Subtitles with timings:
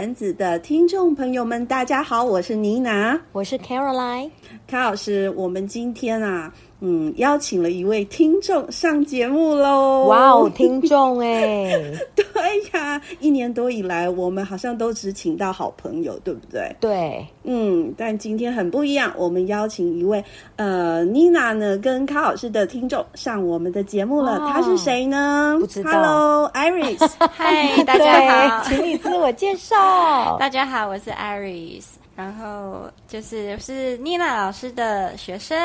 [0.00, 4.30] 丸子的听众朋友们，大家好，我是妮娜，我是 Caroline，
[4.66, 6.50] 卡老师，我们今天啊。
[6.80, 10.06] 嗯，邀请了一位听众上节目喽！
[10.06, 11.78] 哇哦，听众哎，
[12.32, 16.74] 对 呀，一年多以来，我们好像都只请到好朋友，对不对？
[16.80, 20.22] 对，嗯，但今天很不一样，我们邀请一位
[20.56, 24.38] 呃，妮娜呢跟卡老师的听众上我们的节目了。
[24.52, 25.56] 他是谁呢？
[25.60, 25.90] 不知道。
[25.90, 30.36] Hello，Iris， 嗨，大家好， 请你自我介绍。
[30.38, 31.99] 大家好，我是 Iris。
[32.20, 35.56] 然后就是是妮娜老师的学生，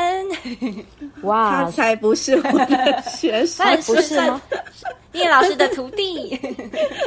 [1.24, 4.42] 哇， 他才不是我的学生， 不是吗？
[5.12, 6.38] 妮娜老师的徒弟，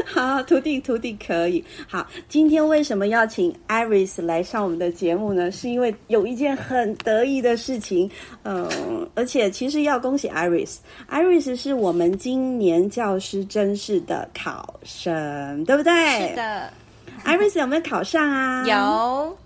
[0.05, 1.65] 好，徒弟徒弟可以。
[1.87, 5.51] 好，今天为什么要请 Iris 来上我们的节目呢？
[5.51, 8.11] 是因为有一件很得意的事情，
[8.45, 8.69] 嗯，
[9.15, 16.29] 而且其实要恭喜 Iris，Iris 是我们今年教师甄试的考生，对不对？
[16.29, 16.71] 是的。
[17.27, 18.65] Iris 有没有考上啊？
[18.67, 19.37] 有，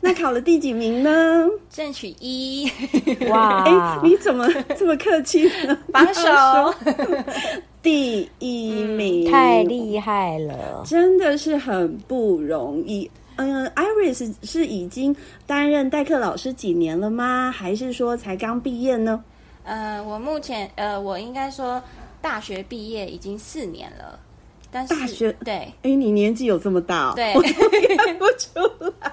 [0.00, 1.46] 那考了第几名呢？
[1.70, 2.70] 争取一。
[3.28, 3.64] 哇！
[3.68, 5.76] 哎，你怎么这么客气呢？
[5.92, 6.74] 榜首，
[7.82, 13.10] 第一名，太厉害了，真的是很不容易。
[13.36, 15.14] 嗯，Iris 是已经
[15.46, 17.50] 担任代课老师几年了吗？
[17.50, 19.24] 还是说才刚毕业呢？
[19.64, 21.82] 呃，我目前呃，我应该说
[22.20, 24.18] 大学毕业已经四年了。
[24.74, 27.12] 但是大学对，哎，你年纪有这么大哦？
[27.14, 28.58] 对， 我看不出
[29.00, 29.12] 来。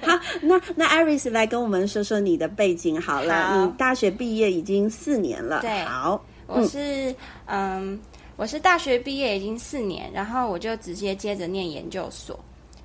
[0.00, 3.48] 好，那那 Iris 来跟我们说说你的背景好了。
[3.48, 5.60] 好，你大学毕业已经四年了。
[5.60, 8.00] 对，好，我是嗯，
[8.36, 12.40] 我是大学毕业已经四年，然后我就直接接着念研究所。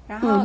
[0.06, 0.44] 然后，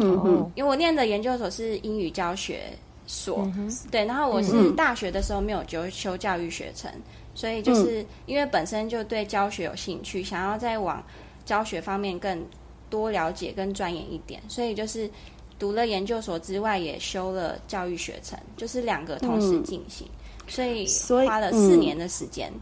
[0.55, 2.71] 因为我念的研究所是英语教学
[3.09, 6.89] 所，嗯、对，然后我是大学的时候没有就修教育学程，
[7.35, 11.05] 所以就是因为本身就对教学有兴趣，想要再往。
[11.49, 12.45] 教学方面更
[12.91, 15.09] 多了解、更钻研一点，所以就是
[15.59, 22.53] 读了研究所之外，也修了教育学程，就是两个同时进行，嗯、所以花了四年的时间。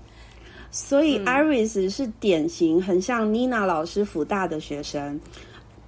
[0.71, 5.21] 所以、嗯、Iris 是典型很像妮娜老师辅大的学生。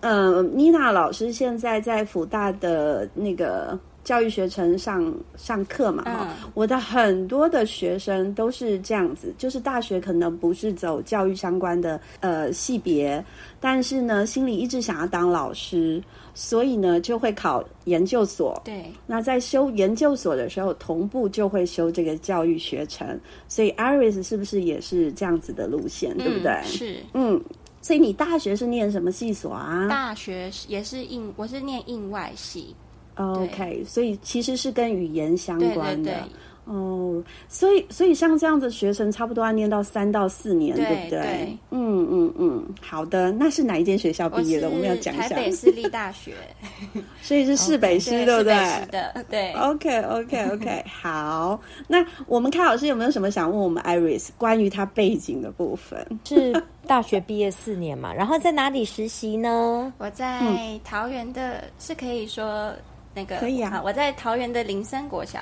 [0.00, 3.78] 嗯、呃，妮娜老师现在在辅大的那个。
[4.08, 13.22] 教育学程上上课嘛，哈、嗯，我的很多的学生都是这样子，就是大学可能不是走教育相关的呃系别，
[13.60, 16.02] 但是呢，心里一直想要当老师，
[16.32, 18.58] 所以呢就会考研究所。
[18.64, 26.62] 对，那在修研究所的时候，同步就会修这个教育学程，所以 Iris 是不是也是这样子的路线，嗯、对不对？
[26.64, 27.38] 是，嗯，
[27.82, 29.86] 所以你大学是念什么系所啊？
[29.86, 32.74] 大学也是应，我是念应外系。
[33.18, 36.12] OK，所以其实是跟语言相关的。
[36.12, 36.32] 对对对
[36.68, 41.18] 哦，所以所以像这样子学生，差不多要念到三到四年，对，对不对？
[41.20, 44.68] 对嗯嗯嗯，好的，那是哪一间学校毕业的？
[44.68, 45.28] 我，我们要讲一下。
[45.30, 46.34] 台北市立大学，
[47.22, 48.54] 所以是市北师，okay, 对不对？
[48.54, 49.52] 是的，对。
[49.54, 51.58] OK OK OK，好。
[51.86, 56.06] 那我们看老师有没有什么想问我们 Iris 关于他背景的部分？
[56.24, 58.12] 是大学毕业四年嘛？
[58.12, 59.90] 然后在哪里实习呢？
[59.96, 60.38] 我在
[60.84, 62.74] 桃园的，嗯、是可以说
[63.18, 63.82] 那个可以啊。
[63.84, 65.40] 我在桃园的林森国小。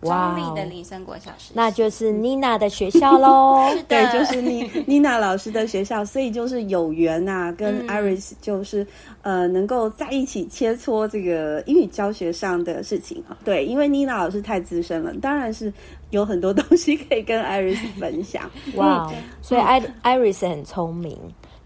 [0.00, 3.68] 中立的林森国小是，那就是妮娜的学校喽。
[3.74, 8.84] 是的 对，就是妮妮娜老师的学校，所以就是有缘呐、啊，跟 Iris 就是、
[9.22, 13.36] 嗯、呃能够在一起切磋这个英语教学上的事情啊。
[13.44, 15.72] 对，因为妮娜老师太资深了，当然是
[16.10, 18.48] 有很多东西可以跟 Iris 分享。
[18.76, 19.60] 哇 Wow,、嗯，所以
[20.04, 21.18] Iris 很聪明，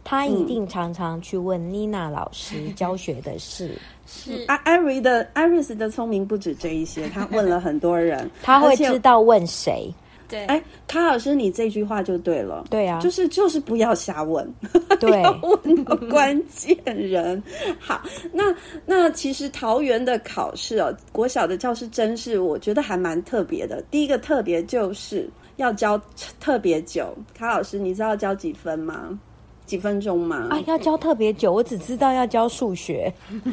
[0.05, 3.79] 她一定常常去问妮娜老师教学的事。
[4.07, 9.93] 是艾，艾瑞的 Iris 的聪明不止这一些，他问了很多人， 他会知道问谁。
[10.29, 12.65] 对，哎，卡老师，你这句话就对了。
[12.71, 14.51] 对啊，就是就是不要瞎问，
[14.99, 17.43] 对，要问到关键人。
[17.79, 18.03] 好，
[18.33, 18.45] 那
[18.87, 23.83] 那其实桃园的考试哦，国小的教师真是，我觉得还蛮特别的。
[23.91, 26.01] 第一个特别就是要教
[26.41, 29.19] 特别久，卡老师，你知道教几分吗？
[29.67, 30.49] 几分钟嘛？
[30.51, 33.13] 啊，要教特别久，我只知道要教数学。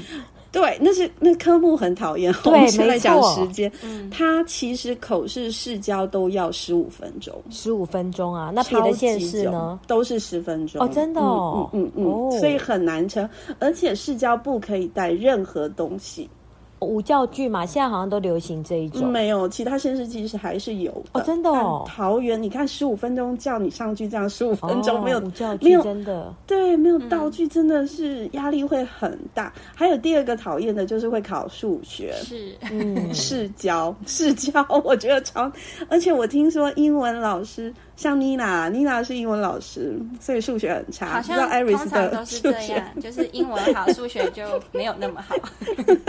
[0.51, 2.33] 对，那是那科目很讨厌。
[2.43, 3.71] 对，我们先来讲时间。
[3.83, 8.51] 嗯，它其实口试、试教都要十五分钟，十五分钟啊。
[8.51, 9.79] 那别的县市呢？
[9.85, 10.81] 都是十分钟。
[10.81, 13.29] 哦，真的哦，嗯嗯嗯，嗯，所以很难成。
[13.59, 16.27] 而且试教不可以带任何东西。
[16.79, 19.07] 无教具嘛，现在好像都流行这一种。
[19.11, 20.91] 没有，其他县市其实还是有。
[21.13, 21.83] 哦，真的哦。
[21.87, 29.53] 桃园，你看十五分钟叫你上去，这样十五分钟没有无教具，真的对，没有道具，真的是压力会很大。
[29.75, 35.51] 还有第二个讨厌的就是会考数学，是嗯， 试教试教，我觉得超。
[35.89, 41.15] 而且我听说英文老师像妮娜，妮娜是英文老师，所以数学很差。
[41.15, 44.41] 好像通常都是这样，就是英文好，数学就
[44.71, 45.35] 没有那么好。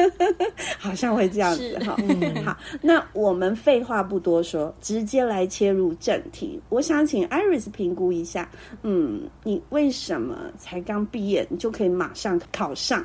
[0.79, 6.61] 好像会这样子哈，嗯，好，那我们废话不多说，直接来切入正题。
[6.69, 8.49] 我想请艾瑞斯评估一下，
[8.85, 13.05] 嗯，你为什么才刚毕业，你就可以马上考上？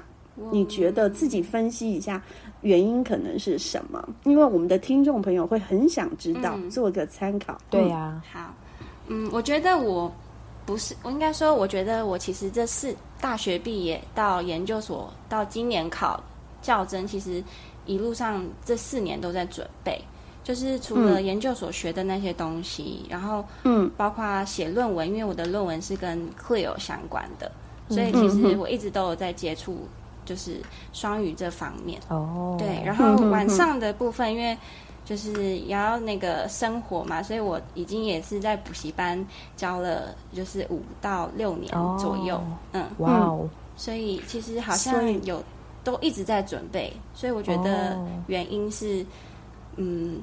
[0.51, 2.21] 你觉得自己分析一下
[2.61, 4.07] 原因可能是什么？
[4.25, 7.57] 因为我们的听众朋友会很想知道，嗯、做个参考。
[7.69, 8.53] 对呀、啊，好，
[9.07, 10.11] 嗯，我觉得我
[10.65, 16.21] 不是，我应该说，我觉得我其实这四大学毕业到研究所到今年考。
[16.61, 17.43] 较真其实
[17.85, 20.03] 一路上这四年都在准备，
[20.43, 27.51] 就是除了研究所学的那些东西，嗯、然后嗯，包括写论文，因为我的论文是跟 Clear 相关的，
[27.87, 29.87] 所以其实我一直都有在接触，
[30.25, 30.59] 就是
[30.91, 32.01] 双语这方面。
[32.07, 34.57] 哦，对，然后晚上的部分，因为
[35.05, 39.25] 就是也要那个生活嘛，所以我已经也是在补习班
[39.55, 42.35] 教了，就是五到六年左右。
[42.35, 45.41] 哦、嗯，哇哦，所以其实好像有。
[45.85, 49.05] 都一直在准备，所以我觉得原因是，oh.
[49.75, 50.19] 嗯，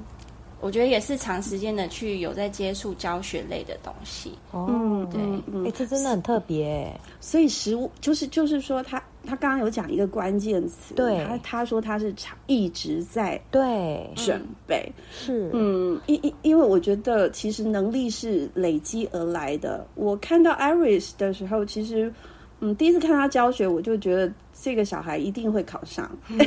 [0.60, 4.36] 我觉得也是长时间的去有在接触教学类的东西。
[4.50, 6.92] 哦、oh.，对，哎、嗯欸，这真的很特别。
[7.20, 19.86] 所以食物就是就是说他，他他刚刚有讲一个关键词，对，他他说他是长一直在对准备，嗯、是，嗯，因因因为我觉得其实能力是累积而来的。
[19.94, 22.12] 我看到 Iris 的时候，其实。
[22.64, 26.38] 嗯，第一次看他教学，我就觉得这个小孩一定会考上， 因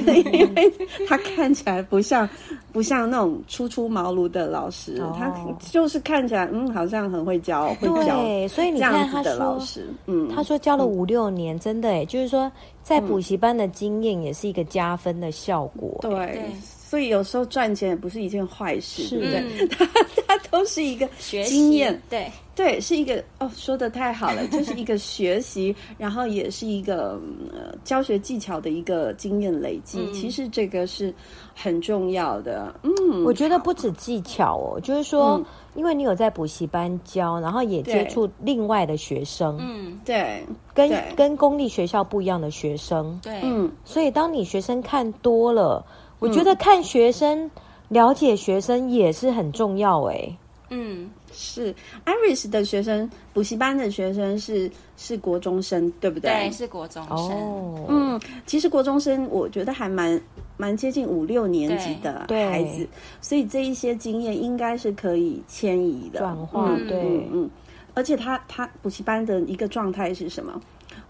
[0.55, 0.73] 为
[1.05, 2.27] 他看起来不像
[2.71, 5.29] 不像那种初出茅庐的老师，哦，他
[5.69, 8.21] 就是看起来嗯，好像很会教，会教。
[8.21, 12.49] 对，所以你看他的老师，嗯，他说教了五六年，真的哎，就是说
[12.81, 15.97] 在补习班的经验也是一个加分的效果。
[15.99, 16.11] 对。
[16.15, 16.51] 对
[16.95, 19.67] 所以有时候赚钱也不是一件坏事，对不对？
[19.67, 19.85] 它
[20.25, 22.31] 它都是一个经验，对。
[22.55, 27.19] 对，是一个哦，说的太好了， 就是一个学习，然后也是一个
[27.51, 29.99] 呃教学技巧的一个经验累积。
[29.99, 31.13] 嗯、其实这个是
[31.53, 32.73] 很重要的。
[32.83, 35.45] 嗯，我觉得不止技巧哦，就是说，嗯、
[35.75, 40.41] 因为你有在补习班教，然后也接触另外的学生，嗯，对，
[40.73, 45.85] 跟跟公立学校不一样的学生，对，嗯，所以当你学生看多了。
[46.19, 47.49] 我觉得看学生、
[47.89, 50.37] 了解学生也是很重要诶。
[50.71, 51.73] 嗯，是
[52.05, 56.31] Iris 的学生，补习班的学生是是国中生，对不对？
[56.31, 57.17] 对，是国中生。
[57.17, 60.19] 哦，嗯，其实国中生我觉得还蛮
[60.57, 62.87] 蛮接近五六年级的孩子，
[63.21, 66.71] 所以这一些经验应该是可以迁移的、转化。
[66.75, 67.49] 嗯、对，嗯，嗯，
[67.93, 70.59] 而且他他补习班的一个状态是什么？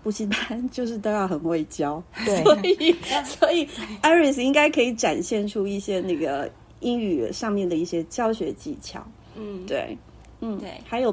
[0.06, 3.68] 补习班就是都要很会教，对，所以所以
[4.04, 6.48] Iris 应该可以展现出一些那个
[6.82, 9.04] 英语上面的一些教学技巧。
[9.36, 9.98] 嗯，对，
[10.42, 11.12] 嗯，对，还有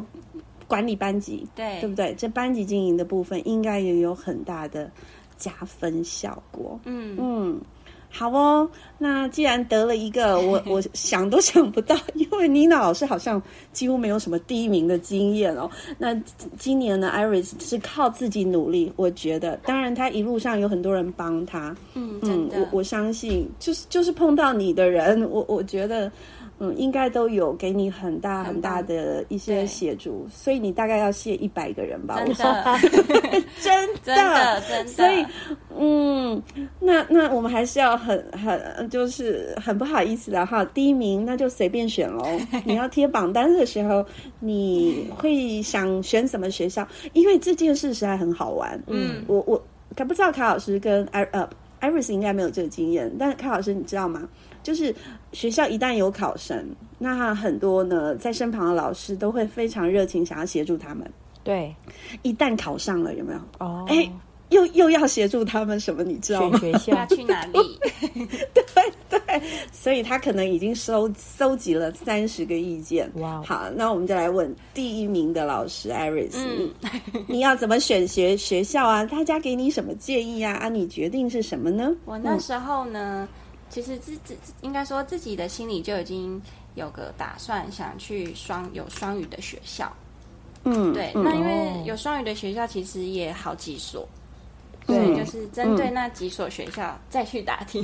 [0.68, 2.14] 管理班级，对，对不对？
[2.16, 4.90] 这班级经营的部分应该也有很大的
[5.38, 6.78] 加分效果。
[6.84, 7.58] 嗯嗯。
[8.14, 13.42] 好哦，那既然得了一个， 我我想都想不到，因为妮娜老师好像
[13.72, 15.68] 几乎没有什么第一名的经验哦。
[15.96, 16.14] 那
[16.58, 26.12] 今年呢，Iris 是靠自己努力，我觉得，当然他一路上有很多人帮他，嗯嗯，我我相信，就是就是碰到你的人，我我觉得。
[26.64, 32.20] 嗯，应该都有给你很大很大的一些协助，所以你大概要谢一百个人吧。
[32.24, 32.78] 真的，
[33.60, 34.92] 真的，真的，真的。
[34.92, 35.26] 所以，
[35.76, 36.40] 嗯，
[36.78, 42.24] 那那我们还是要很很就是很不好意思的哈，第一名那就随便选喽。
[42.64, 44.06] 你要贴榜单的时候，
[44.38, 46.86] 你会想选什么学校？
[47.12, 48.80] 因为这件事实在很好玩。
[48.86, 49.60] 嗯，我我
[49.96, 51.50] 可不知道卡老师跟艾呃
[51.80, 54.28] 艾瑞斯应该没有这个经验，但是卡老师你知道吗？
[54.62, 54.94] 就是
[55.32, 56.64] 学校一旦有考生，
[56.98, 61.10] 那很多呢在身旁的老师都会非常热情，想要协助他们。
[61.44, 61.74] 对，
[62.22, 63.40] 一旦考上了，有没有？
[63.58, 64.08] 哦，哎，
[64.50, 66.04] 又又要协助他们什么？
[66.04, 66.58] 你知道吗？
[66.58, 67.58] 选学校要去哪里？
[68.54, 68.64] 对
[69.08, 73.10] 对，所以他可能已经收收集了三十个意见。
[73.16, 79.04] 哇 Wow，好，那我们就来问第一名的老师艾瑞斯嗯，你要怎么选学学校啊？
[79.04, 80.52] 大家给你什么建议啊？
[80.54, 81.92] 啊，你决定是什么呢？
[82.04, 86.40] 我那时候呢，嗯、其实自自应该说自己的心里就已经
[86.74, 89.90] 有个打算，想去双有双语的学校。
[90.64, 94.06] 嗯，对，那因为有双语的学校其实也好几所，
[94.86, 97.82] 所以，就是针对那几所学校再去打听。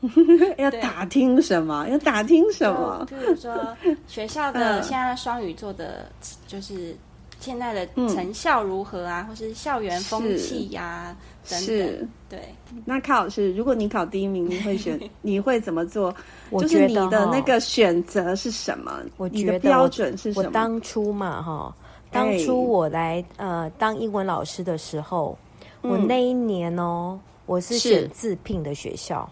[0.56, 1.86] 要打听什么？
[1.90, 3.06] 要打听什么？
[3.06, 6.10] 比如说学校的现在双语做的，
[6.46, 6.96] 就是
[7.40, 11.16] 现在的成效如何啊，或是校园风气呀
[11.48, 11.66] 等等。
[11.66, 12.38] 是，对。
[12.84, 15.00] 那卡老师，如果你考第一名，你会选？
[15.22, 16.14] 你会怎么做？
[16.52, 19.00] 就是你的那个选择是什么？
[19.16, 20.46] 我觉得标准是什么？
[20.46, 21.74] 我当初嘛，哈，
[22.12, 25.36] 当初我来呃当英文老师的时候，
[25.80, 29.28] 我那一年哦，我是选自聘的学校。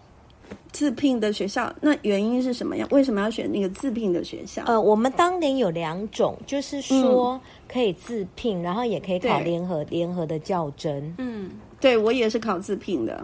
[0.71, 2.87] 自聘的学校，那原因是什么呀？
[2.91, 4.63] 为什么要选那个自聘的学校？
[4.65, 11.13] 呃，我们当年有两种，就是说可以自聘，嗯、然后也可以考联合联合的教真。
[11.17, 11.49] 嗯，
[11.79, 13.23] 对，我也是考自聘的。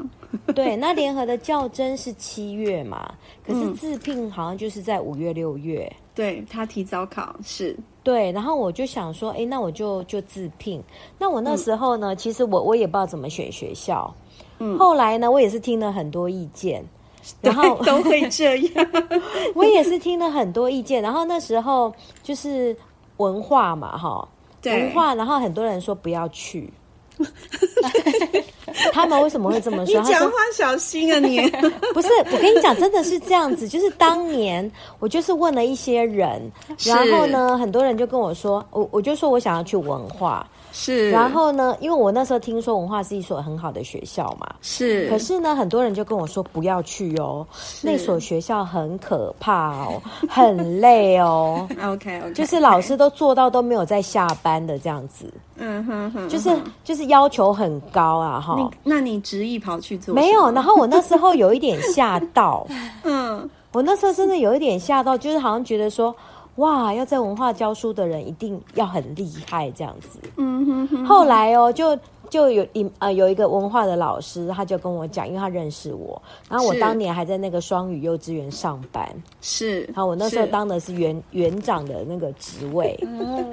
[0.56, 3.14] 对， 那联合的教真是七月嘛？
[3.46, 5.92] 可是自聘好像就是在五月六月。
[6.14, 7.76] 对，他提早考是。
[8.02, 10.82] 对，然后我就想说，哎，那我就就自聘。
[11.20, 14.14] 那我那时候呢，嗯、其实我我也不知道怎么选学校。
[14.60, 16.84] 嗯，后来呢，我也是听了很多意见。
[17.42, 18.88] 然后都会这样，
[19.56, 21.02] 我也是听了很多意见。
[21.02, 22.76] 然后那时候就是
[23.18, 24.28] 文化嘛，哈，
[24.64, 25.16] 文化。
[25.16, 26.72] 然后很多人说不要去，
[28.92, 30.02] 他们为什么会这么说？
[30.02, 31.40] 你讲话小心啊你！
[31.40, 31.50] 你
[31.94, 33.68] 不是，我跟你讲，真的是这样子。
[33.68, 36.52] 就是当年我就是问了一些人，
[36.84, 40.48] 然后呢，很多人就跟我说，我我就说我想要去文化。
[40.78, 45.08] 是，然后呢，因为我那时候听说文化是一所很好的学校嘛，是。
[45.10, 47.48] 可是呢，很多人就跟我说不要去哦，
[47.82, 51.66] 那所学校很可怕哦，很累哦。
[51.82, 55.34] OK OK，就是老师都做到都没有在下班的这样子。
[55.58, 56.54] 嗯哼哼，就是
[56.84, 58.70] 就是要求很高啊哈。
[58.84, 60.14] 那你执意跑去做？
[60.14, 60.52] 没有。
[60.52, 62.68] 然后我那时候有一点吓到，
[63.06, 66.14] 嗯，我那时候真的有一点吓到，就是好像觉得说。
[66.56, 70.20] 哇，要在文化教书的人一定要很厉害，这样子。
[70.38, 71.06] 嗯哼哼。
[71.06, 71.98] 后来哦，就
[72.30, 76.20] 就有一呃有一个文化的老师，他就跟我讲，因为他认识我，
[76.50, 79.08] 然后我当年还在那个双语幼稚园上班，
[79.42, 79.82] 是。
[79.84, 82.98] 然后我那时候当的是园园长的那个职位，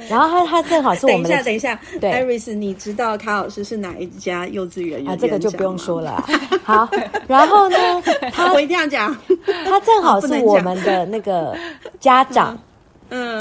[0.09, 1.43] 然后他他正好是我们的。
[1.43, 5.07] 等一下，等一下，对艾瑞斯你知道卡老师是哪一家幼稚园？
[5.09, 6.25] 啊，这个就不用说了。
[6.63, 6.89] 好，
[7.27, 7.77] 然后呢，
[8.33, 9.13] 他我一定要讲，
[9.65, 11.57] 他正好是我们的那个
[11.99, 12.55] 家长。
[12.55, 12.59] 嗯，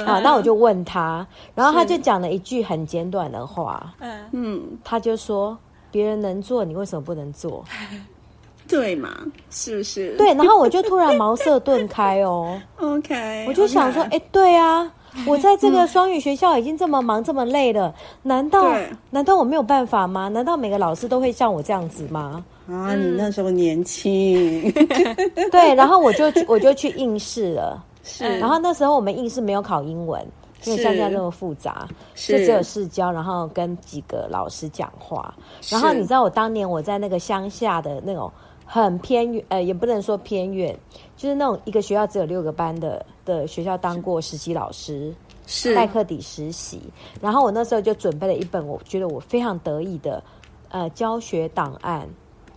[0.06, 1.26] 好，那我就问他，
[1.56, 5.58] 然后他就讲了一句很简短的话，嗯嗯，他就说
[5.92, 7.64] ：“别人能做，你为什么不能做？
[8.68, 9.10] ”对嘛？
[9.50, 10.16] 是不是？
[10.18, 12.60] 对，然后我就突然茅塞顿开哦。
[12.80, 14.90] OK，我就想说，哎 okay，对啊，
[15.28, 20.30] 我在这个双语学校已经这么忙这么累了，难道对难道我没有办法吗？
[20.30, 22.44] 难道每个老师都会像我这样子吗？
[22.70, 24.72] 啊，你那时候年轻，
[25.52, 27.84] 对，然后我就我就去应试了。
[28.04, 30.26] 是，然后那时候我们硬是没有考英文，
[30.66, 35.34] 因为像这样这么复杂，是就只有试教，然后跟几个老师讲话。
[35.70, 38.32] 然后你知道我当年我在那个乡下的那种
[38.66, 40.78] 很偏远，呃，也不能说偏远，
[41.16, 45.14] 就是那种一个学校只有六个班的的学校当过实习老师，
[45.46, 46.82] 是代课底实习。
[47.22, 50.24] 然后我那时候就准备了一本我觉得我非常得意的
[50.70, 52.08] 呃教学档案。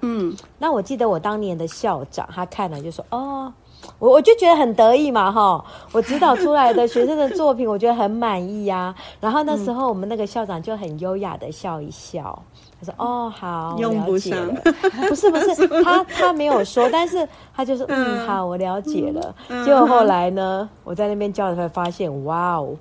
[0.01, 3.53] 嗯，那我记得我当年的校长他看了就说哦。
[3.99, 5.65] 我我就觉得很得意嘛，哈！
[5.93, 8.95] 我指导出来的学生的作品，我觉得很满意呀。
[9.21, 12.43] 然后那时候我们那个校长就很优雅的笑一笑，
[12.81, 14.39] 他说：“哦，好，用不上。
[14.47, 14.73] 了解了。”
[15.09, 22.77] 不是不是， 他他没有说，但是他就说：“嗯，好，我了解了。”结果后来呢，我在那边教的时候发现，哇哦，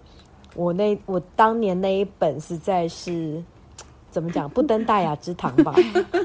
[0.55, 3.43] 我那我当年那一本实在是。
[4.13, 4.47] 怎么讲？
[4.51, 5.73] 不登大雅之堂吧。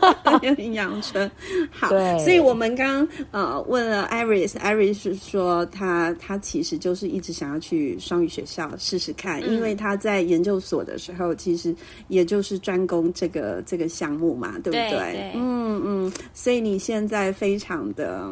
[0.72, 1.28] 阳春，
[1.70, 1.88] 好。
[2.18, 11.74] 所以我们刚刚呃问了 Iris，Iris 说他他其实就是一直想要去双语学校试试看，嗯、因为他在研究所的时候其实
[12.08, 14.90] 也就是专攻这个这个项目嘛，对不对？
[14.90, 16.12] 对对嗯嗯。
[16.34, 18.30] 所以你现在非常的。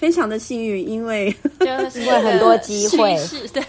[0.00, 1.30] 非常的幸运，因为
[1.60, 3.14] 就是因为很多机会，
[3.52, 3.62] 对。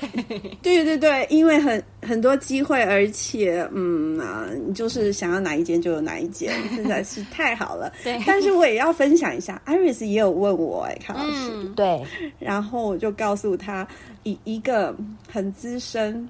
[0.61, 7.91] 对对对，因为很很多机会，而且嗯啊，你就是想要哪一间就有哪一间，实在是太好了。
[8.01, 12.01] 对，但是我也要分享一下，Iris 也有问我哎，卡老师，嗯、对，
[12.39, 13.85] 然后我就告诉他，
[14.23, 14.95] 以一个
[15.27, 16.25] 很资深，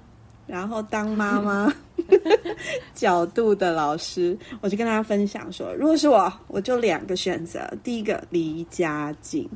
[0.47, 1.71] 然后当妈妈
[2.95, 9.47] 角度的老师，我就跟大家分享说，如果是我，我就两个选择，第一个离家近。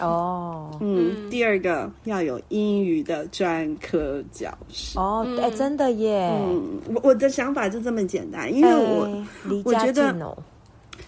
[0.00, 4.98] 哦，嗯，嗯第二个要有英语的专科教师。
[4.98, 6.28] 哦，哎、欸，真的耶。
[6.32, 10.36] 嗯，我我的想法就这么简单，因为我、欸、我觉得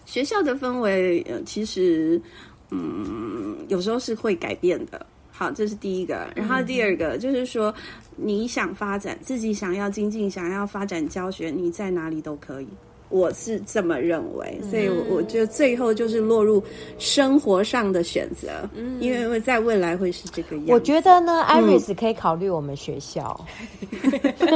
[0.05, 2.21] 学校的氛围，呃，其实，
[2.71, 5.05] 嗯，有时候是会改变的。
[5.31, 6.29] 好，这是第一个。
[6.37, 7.75] 然后第二个就是说，
[8.17, 12.69] 你想发展自己，想要精进，想要发展教学，你在哪里都可以。
[13.13, 16.63] 我是这么认为，所以我觉得最后就是落入
[16.99, 20.73] 生活上的选择，嗯，因为因为在未来会是这个样子。
[20.73, 23.39] 我觉得呢艾瑞斯可以考虑我们学校，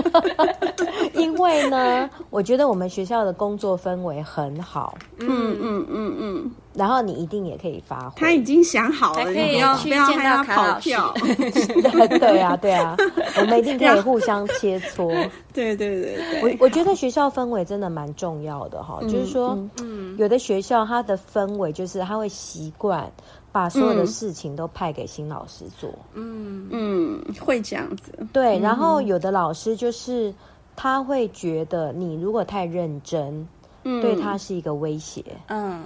[1.15, 8.15] 因为呢，我觉得我们学校的工作氛围很好，嗯嗯嗯嗯，然后你一定也可以发挥。
[8.17, 11.13] 他已经想好了，你不要不要害他跑票。
[12.19, 12.97] 对啊对啊，
[13.39, 15.09] 我们一定可以互相切磋。
[15.53, 18.47] 对对对对，我我觉得学校氛围真的蛮重要。
[18.47, 23.11] 要的哈，就是说，嗯，有的学校它的氛围就是他会习惯
[23.51, 28.13] 把所有的事情都派给新老师做，嗯嗯，会这样子。
[28.33, 30.33] 对，然后有的老师就是
[30.77, 33.45] 他会觉得你如果太认真，
[33.83, 35.83] 嗯，对他是一个威胁，嗯。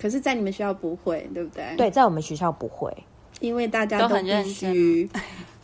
[0.00, 1.64] 可是，在你们学校不会，对不对？
[1.76, 2.92] 对，在我们学校不会，
[3.40, 5.08] 因为大家都很认真，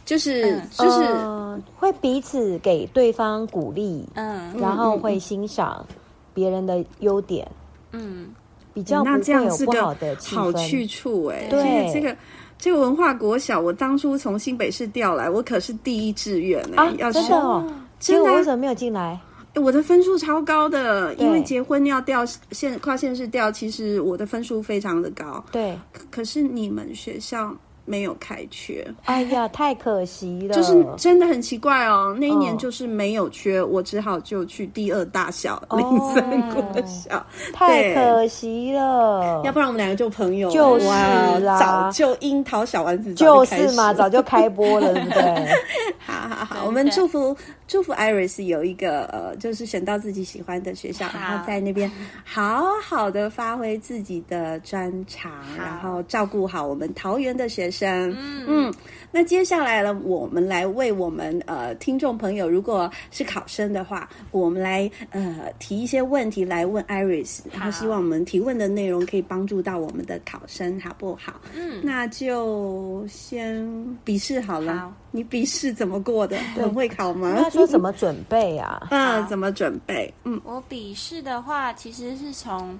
[0.04, 5.86] 就 是就是、呃、会彼此给对方鼓励，嗯，然后会欣赏。
[6.34, 7.50] 别人的优点，
[7.90, 8.28] 嗯，
[8.72, 11.48] 比较不会有不好的好去处哎、欸。
[11.48, 12.16] 对，这个
[12.56, 17.66] 这个文化国小，我当初从新北市调来，我可是第一志愿哎、欸啊，要真的哦，
[17.98, 19.18] 结果为什么没有进来？
[19.58, 25.44] 我的分数超高的，因为结婚要调县跨县市调，其实我的分数非常的高。
[25.52, 25.78] 对，
[26.10, 27.56] 可是你们学校。
[27.88, 30.54] 没有开缺，哎呀，太可惜了。
[30.54, 35.80] 就是真的很奇怪哦，那一年就是没有缺，哦、我只好就去第二大小林
[36.12, 39.40] 森国小，太可惜了。
[39.44, 45.48] 要不然我们两个就朋友，就是啦，早就樱桃小丸子就是嘛， 早就开播了，对不对？
[46.04, 47.34] 好好好，我们祝福
[47.66, 51.90] 祝福 Iris 有一个呃，就是选到自己喜欢的学校，然后在那边
[52.24, 57.77] 好好的发挥自己的专长，然后照顾好我们桃园的学生。
[57.86, 58.74] 嗯嗯，
[59.12, 71.40] 那接下来呢，我们来为我们呃听众朋友，如果是考生的话，我们来呃提一些问题来问 Iris，然后希望我们提问的内容可以帮助到我们的考生，好不好？
[71.54, 73.64] 嗯，那就先
[74.04, 74.76] 笔试好了。
[74.78, 76.36] 好，你笔试怎么过的？
[76.54, 77.34] 很会考吗？
[77.42, 78.88] 他说怎么准备啊？
[78.90, 80.12] 嗯，怎么准备？
[80.24, 82.78] 嗯，我笔试的话，其实是从。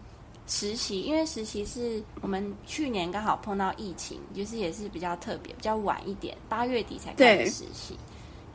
[0.51, 7.95] 实习，因为实习是我们去年刚好碰到疫情，就是也是比较特别，比较晚一点，八月底才开始实习。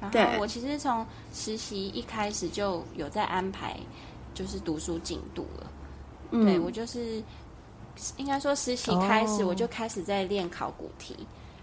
[0.01, 3.79] 然后我其实从实习一开始就有在安排，
[4.33, 5.71] 就是读书进度了。
[6.31, 7.23] 嗯、对我就是
[8.17, 11.15] 应该说实习开始我就开始在练考古题，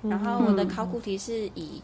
[0.03, 1.83] 哦、然后我的考古题是以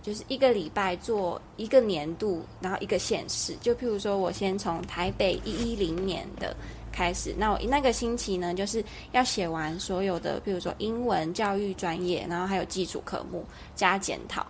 [0.00, 3.54] 就是一个礼拜做一个年度，然后一个县市。
[3.60, 6.56] 就譬如说我先从台北一一零年的。
[6.92, 14.46] 开始，那我那个星期呢，就是要写完所有的，比如说英文教育专业，然后还有基础科目加检讨，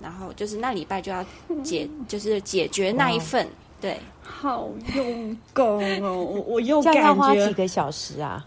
[0.00, 1.24] 然后就是那礼拜就要
[1.62, 3.46] 解，就是解决那一份。
[3.80, 6.16] 对，好用功哦！
[6.16, 8.46] 我我又感觉要花几个小时啊？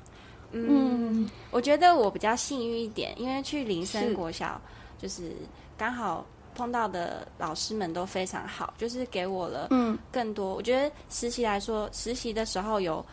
[0.52, 4.60] 嗯，我觉得我比较幸运一点，因为去林森国小，
[4.98, 5.32] 就是
[5.78, 6.26] 刚好。
[6.58, 10.54] 碰到的老师们都非常好，就是给我了嗯更多。
[10.54, 13.06] 嗯、我觉得实习来说，实习的时候有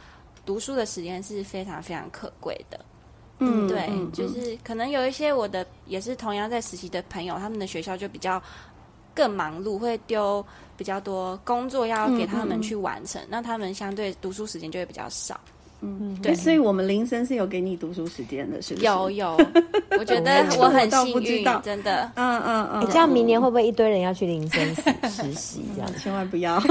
[0.46, 2.80] 读书的时间是非常非常可贵的。
[3.40, 8.42] 嗯，对，嗯、就是可能有一些我的也是同样在实习的朋友，他们的学校就比较
[9.14, 10.44] 更忙碌，会丢
[10.76, 15.38] 比较多工作要给他们去完成，那他们相对读书时间就会比较少。
[16.00, 18.86] 嗯，对，所以我们林森是有给你读书时间的，是不是？
[18.86, 19.36] 有有，
[19.98, 22.10] 我觉得我很幸运，真的。
[22.16, 24.74] 嗯嗯嗯，这样明年会不会一堆人要去林森
[25.10, 25.62] 实习？
[25.74, 26.60] 这样千万不要。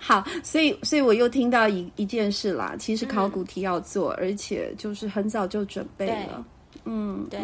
[0.00, 6.44] 好，所以所以我又听到一一件事啦，其实考古题要做，而且就是很早就准备了。
[6.86, 7.40] 嗯，对，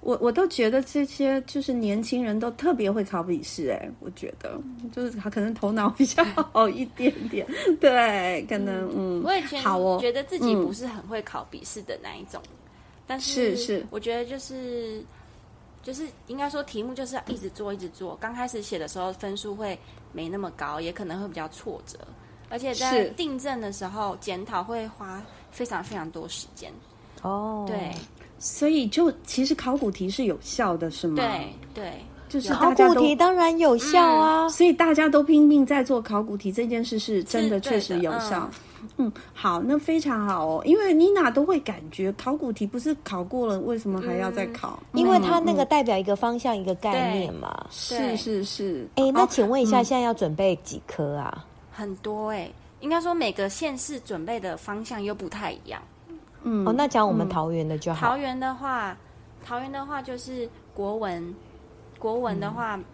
[0.00, 4.60] 我我都觉得这些就是年轻人都特别会考笔试，哎，我觉得
[4.94, 7.46] 就是他可能头脑比较 好一点点，
[7.80, 12.40] 对，可能嗯，我以前好哦，觉得自己不是很会考笔试的那一种，
[13.06, 15.02] 但是是，我觉得就是
[15.82, 19.78] 就是应该说题目就是要一直做一直做，刚开始写的时候分数会
[20.12, 21.98] 没那么高，也可能会比较挫折，
[22.50, 26.70] 而且在订正的时候检讨会花非常非常多时间。
[27.22, 27.90] 哦，对。
[28.38, 31.16] 所以，就其实考古题是有效的，是吗？
[31.16, 31.92] 对对，
[32.28, 34.48] 就是考古题当然有效啊。
[34.48, 38.48] 所以大家都拼命在做考古题这件事，是真的确实有效。
[38.98, 44.78] 嗯，好，那非常好哦，因为妮娜都会感觉考古题不是考过了，为什么还要再考？
[44.92, 47.66] 嗯、因为它那个代表一个方向，嗯、一个概念嘛。
[47.70, 48.86] 是是是。
[48.94, 51.44] 哎，那请问一下，现在要准备几科啊？
[51.72, 55.82] 很多哎、欸，应该说每个县市准备的方向又不太一样。
[56.48, 58.06] 嗯，哦，那讲我们桃园的就好。
[58.06, 58.96] 桃园的话，
[59.44, 61.34] 桃园的话就是国文，
[61.98, 62.84] 国文的话，嗯、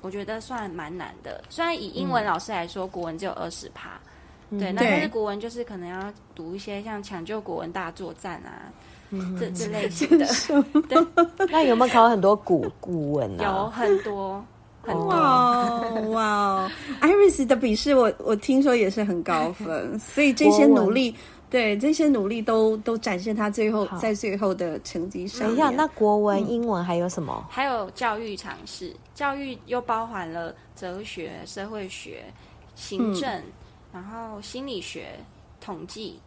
[0.00, 1.44] 我觉得算蛮难的。
[1.50, 3.90] 虽然以英文老师来说，嗯、国文只有二十趴。
[4.58, 8.72] 对，那但是国文就是可能要读一些像抢救国文大作战啊，
[9.10, 10.26] 嗯、这这类型的。
[10.88, 11.06] 对，
[11.50, 13.44] 那有没有考很多古古文啊？
[13.44, 14.44] 有很多，
[14.82, 16.10] 很多。
[16.12, 21.16] 哇，Iris 的笔试我我听说也是很高分，所以这些努力，
[21.54, 25.46] 对这些努力都都展现他最后在最后的成绩上。
[25.46, 27.46] 等一下，那国文、英文还有什么？
[27.48, 32.24] 还有教育常识，教育又包含了哲学、社会学、
[32.74, 33.30] 行政。
[33.30, 33.44] 嗯。
[33.92, 35.06] 然后心理学、
[35.60, 36.18] 统计，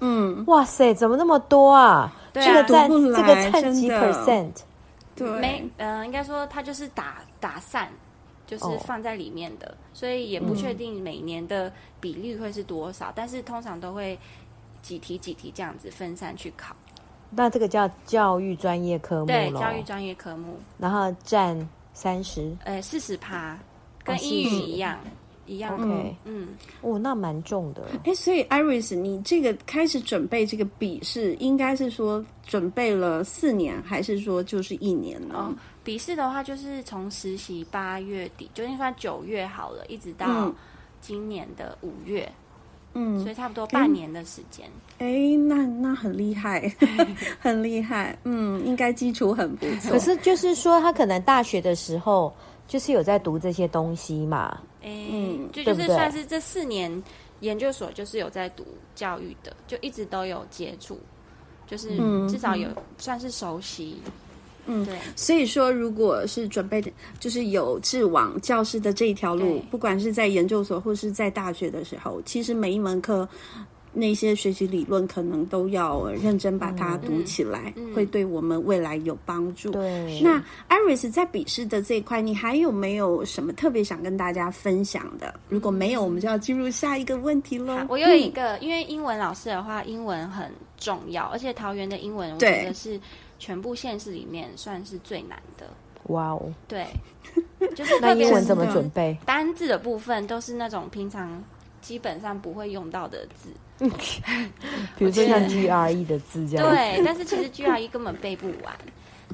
[0.00, 2.12] 嗯，哇塞，怎么那么多啊？
[2.32, 4.50] 对啊，这个占这个占几 percent？
[5.14, 7.88] 对，没，嗯、呃，应该说它就是打打散，
[8.44, 14.18] 就是放在里面的，哦、所以也不确定每年的比率会是多少，嗯、但是通常都会
[14.86, 16.76] 几题几题这样子分散去考。
[17.30, 23.58] 那这个叫教育专业科目，对，教育专业科目，然后占三十，呃，四十趴，
[24.04, 24.94] 跟英语一样。
[24.96, 25.10] 哦
[25.48, 26.48] 一样，OK，嗯，
[26.80, 27.84] 哦，那蛮重的。
[28.02, 35.36] 哎，所以 Iris，你这个开始准备这个笔试，应该是说准备了四年，还是说就是一年呢？
[35.36, 40.52] 哦，笔试的话，就是从实习八月底，就算九月好了，一直到
[41.00, 42.34] 今年的五月，嗯，
[43.22, 44.66] 所以差不多半年的时间。
[44.98, 46.72] 哎，那那很厉害，
[47.38, 49.90] 很厉害，嗯，应该基础很不错。
[49.92, 52.34] 可是就是说，他可能大学的时候
[52.66, 54.58] 就是有在读这些东西嘛。
[54.82, 56.90] 嗯，就就是算是这四年
[57.40, 60.98] 研究所，就是有在读教育的，就一直都有接触，
[61.66, 61.96] 就是
[62.28, 64.00] 至少有算是熟悉。
[64.06, 64.12] 嗯，
[64.66, 64.96] 对。
[65.14, 66.82] 所以说，如果是准备
[67.18, 73.28] 就是有志往教师的这一条路，不管是在研究所或是在大学的时候，其实每一门课。
[73.98, 79.70] 那些学习理论可能都要认真把它读起来，嗯嗯、会对我们未来有帮助。
[79.70, 85.40] 对，那 Iris 在笔试的这一块，你还有没有什么特别想跟大家分享的？
[85.48, 87.86] 如果没有，我们就要进入下一个问题喽。
[87.88, 93.00] 我有一个，嗯、因为英文老师的话，英文很重要，而且桃园的英文，我觉得是
[93.38, 95.66] 全部县市里面算是最难的。
[96.04, 96.86] 哇哦，对，
[97.74, 99.16] 就是那英文怎么准备？
[99.26, 101.42] 单字的部分都是那种平常
[101.80, 103.50] 基本上不会用到的字。
[103.80, 103.90] 嗯，
[104.96, 108.74] 比如说像 G R E 的字这样，对，但是其实 G R E 根本背不完，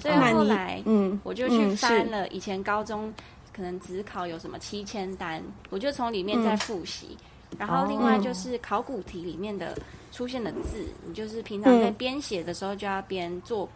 [0.01, 3.13] 所以后来，嗯，我就去翻了以前高中
[3.55, 7.17] 可能只考有什么七千单，我就从里面再复习。
[7.59, 9.77] 然后另外就是考古题里面的
[10.11, 13.69] 出现的字，你就是平常在编写的时候就要边做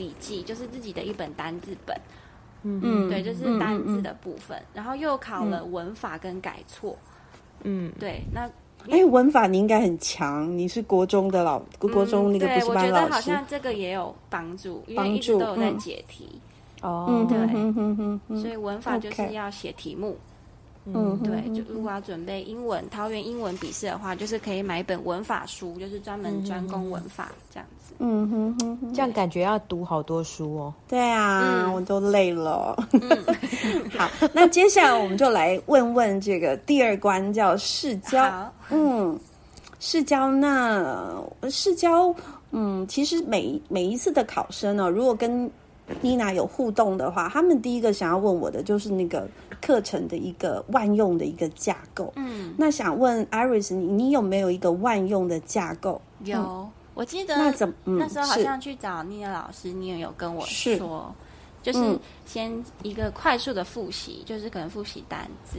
[0.00, 1.94] 笔记，就是自己的一本单字本。
[2.62, 4.58] 嗯，对，就是单字的部分。
[4.72, 6.96] 然后又考了文法跟改错。
[7.64, 8.50] 嗯，对，那。
[8.88, 12.92] 哎，文法你应该很强，你是国中的老国中那个补习班老师。
[12.92, 16.40] 对，我觉得好像这个也有帮助，因为一直都有在解题。
[16.80, 20.16] 哦，对，所以文法就是要写题目。
[20.86, 27.79] 嗯，对，就如果要准备英文桃园英文笔试的话，就是可以买一本文法书，就是专门专攻文法这样子。
[28.02, 30.74] 嗯哼哼，这样感觉要读好多书哦。
[30.88, 32.74] 对啊，我都累了。
[33.96, 38.50] 好， 那接下来我们就来问问这个第二关，叫市交。
[38.70, 39.18] 嗯，
[39.78, 42.14] 市交那市交，
[42.52, 45.50] 嗯，其实每每一次的考生呢，如果跟
[46.00, 49.28] 妮娜有互动的话，他们第一个想要问我的就是那个
[49.60, 52.12] 课程的一个万用的一个架构。
[52.16, 56.00] 嗯，那想问 Iris，你你有没有一个万用的架构？
[56.24, 61.14] 有，嗯、我记得那怎那时候好像去找妮娜老师，你也有跟我说，
[61.62, 65.58] 是就是先一个快速的复习，就是可能复习单字，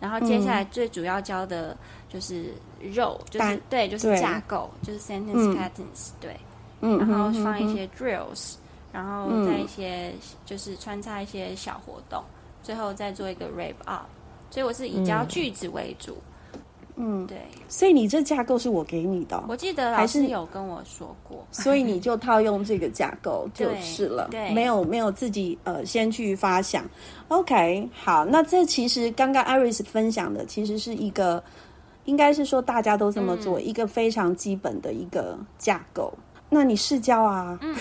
[0.00, 1.76] 然后接下来最主要教的
[2.08, 6.36] 就是肉，嗯、就是对，就是架构，就是 sentence patterns，、嗯、对，
[6.80, 8.54] 嗯，然后放一些 drills。
[8.92, 12.24] 然后再一些、嗯、就是穿插一些小活动，
[12.62, 14.06] 最后再做一个 wrap up。
[14.50, 16.12] 所以我是以教句子为主。
[16.14, 16.20] 嗯，
[17.26, 17.38] 对。
[17.68, 26.84] 所以你这架构是我给你的，我记得老师有跟我说过，所以你就套用这个架构就是了，对，没有没有自己呃先去发想。
[27.28, 31.42] OK，好，那这其实刚刚 Iris 分享的其实是一个，
[32.04, 36.12] 应该是说大家都这么做，嗯、一个非常基本的一个架构。
[36.48, 37.58] 那你试教啊？
[37.60, 37.74] 嗯、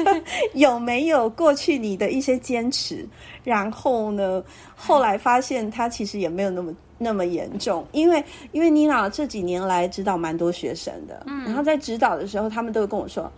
[0.54, 3.06] 有没有过去你的一些坚持？
[3.44, 4.42] 然后呢，
[4.74, 13.30] 后来发现他其实也没有那么那么严重，因为因为妮娜这几年来指导蛮多学生的，嗯，然后在指导的时候，他们都会跟我说：“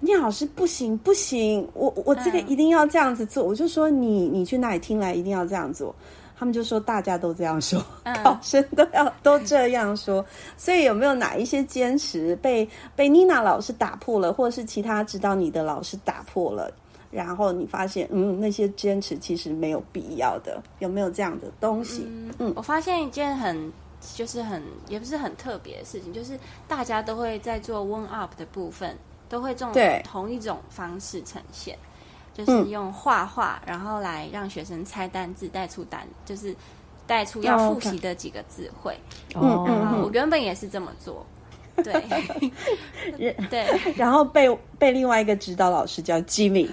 [0.00, 3.44] 妮娜老师不行不行，我我这个一定要这样子做。
[3.44, 5.94] 嗯”我就说：“你你去哪里听来一定要这样做？”
[6.40, 7.78] 他们就说大家都这样说，
[8.24, 10.24] 考生都要都这样说，
[10.56, 16.72] 所以有没有哪一些坚持被被妮娜老师打破了，或者是其他指导你的老师打破了？
[17.10, 22.06] 然后你发现，嗯，那些坚持其实没有必要的，有没有这样的东西？
[22.08, 23.70] 嗯，嗯，我发现一件很
[24.14, 28.96] 就是很也不是很特别的事情，就是大家都会在做 warm up 的部分，
[29.28, 29.70] 都会用
[30.04, 31.76] 同一种方式呈现。
[32.32, 36.54] 就是用画画，然后来让学生猜单字，带出单，就是
[37.06, 38.96] 带出要复习的几个字汇。
[39.34, 39.66] 哦，
[40.04, 41.26] 我原本也是这么做，
[41.76, 41.92] 对，
[43.50, 43.66] 对，
[43.96, 46.68] 然后被被另外一个指导老师叫 Jimmy，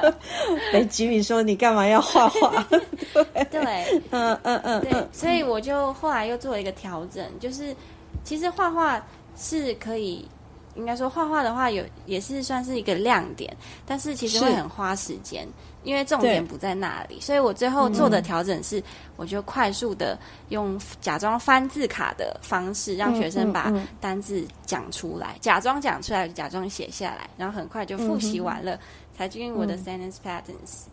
[0.72, 2.64] 被 Jimmy 说你干嘛要画画？
[2.70, 7.74] 对，对，嗯嗯嗯，对，所以我就后来又做了一个调整，就是
[8.22, 9.04] 其实画画
[9.36, 10.28] 是可以。
[10.74, 13.54] 应该说画画的话有也是算是一个亮点，
[13.84, 15.46] 但是其实会很花时间，
[15.84, 17.20] 因为重点不在那里。
[17.20, 18.82] 所以我最后做的调整是，
[19.16, 28.78] 我就快速的用假装翻字卡的方式，让学生把单字讲出来，假装讲出来，假装写下来，然后很快就复习完了，
[29.16, 30.86] 才进入我的 sentence patterns。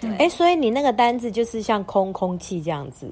[0.00, 3.08] 对，哎，所以你那个单字就是像空空气这样子。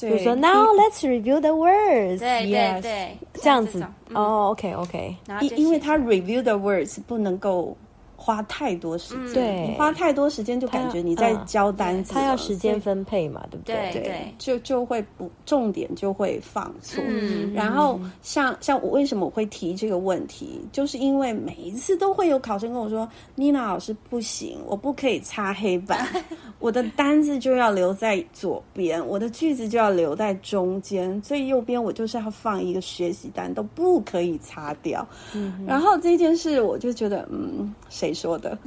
[0.00, 2.20] 比如说，Now let's review the words。
[2.20, 3.84] 对对对，这样子。
[4.14, 5.16] 哦，OK OK。
[5.40, 7.76] 因因为他 review the words 不能够。
[8.23, 13.91] 花太多时间，对，你花太多时间就感觉你在教单词，他要时间分配嘛，对不对？
[13.91, 17.03] 对对，就就会不重点就会放错。
[17.05, 23.05] 嗯，然后像像我为什么我会提这个问题，就是因为每一次都会有考生跟我说
[23.35, 26.07] ：“妮娜老师不行，我不可以擦黑板，
[26.59, 35.05] 我的单字就要留在左边，我的句子就要留在中间，最右边我就是要放一个学习单，都不可以擦掉。”
[35.35, 38.12] 嗯，然后这件事我就觉得，嗯，谁？
[38.13, 38.57] 说的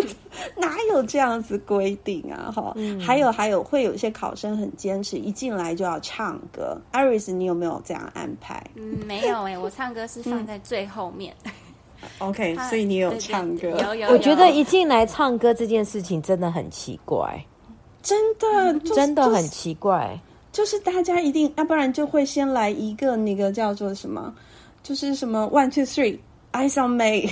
[0.56, 2.52] 哪有这样子规定啊？
[2.54, 6.80] 哈、嗯，还有还有，会有一些考生很坚持，一进来就要唱歌。
[6.92, 8.64] Iris，你有没有这样安排？
[8.74, 11.34] 嗯，没有哎、欸，我唱歌是放在最后面。
[11.44, 11.50] 嗯、
[12.28, 13.60] OK，所以你有唱歌？
[13.60, 14.12] 对对对有，有有。
[14.12, 17.44] 我觉得一进来唱歌这件事情真的很奇怪，
[18.02, 20.18] 真的、就是、真的很奇怪。
[20.52, 24.34] 就是大家一定，要不然就会先来一个那个叫做什么，
[24.82, 26.18] 就是什么 one two three。
[26.56, 27.28] Eyes on me，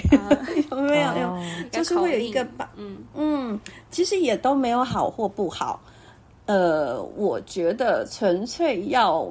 [0.71, 1.23] 有没有？
[1.23, 1.39] 有，
[1.71, 2.71] 就是会有一个吧。
[2.77, 3.61] 嗯嗯，
[3.91, 5.81] 其实也都没有好或不好。
[6.47, 9.27] 呃，我觉得纯粹要，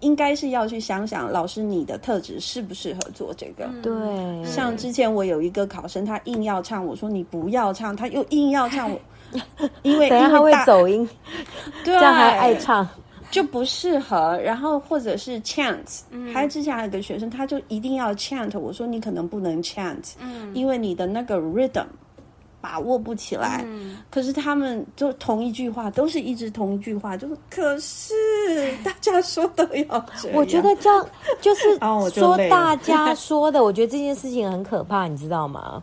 [0.00, 3.68] 应该是要去想想老师你的特质适不适合做这个。
[3.80, 8.90] 对，像之前我有一个考生，他硬要唱，我说你不要唱，他又硬要唱，
[9.82, 11.08] 因为等下他会走音，
[11.84, 12.86] 对，这样还爱唱。
[13.30, 18.58] 就不适合，然后或者是 chant，嗯，还有之前还有个学生，他就一定要 chant。
[18.58, 21.84] 我说你可能不能 chant，嗯，因为你的那个 rhythm
[22.60, 23.62] 把握不起来。
[23.66, 28.14] 嗯，可是他们就同一句话，都是一直同一句话，就是可是
[28.82, 30.06] 大家说都要。
[30.32, 31.06] 我觉得这样
[31.40, 31.78] 就是
[32.12, 35.82] 说大家说的，我觉得这件事情很可怕，你知道吗？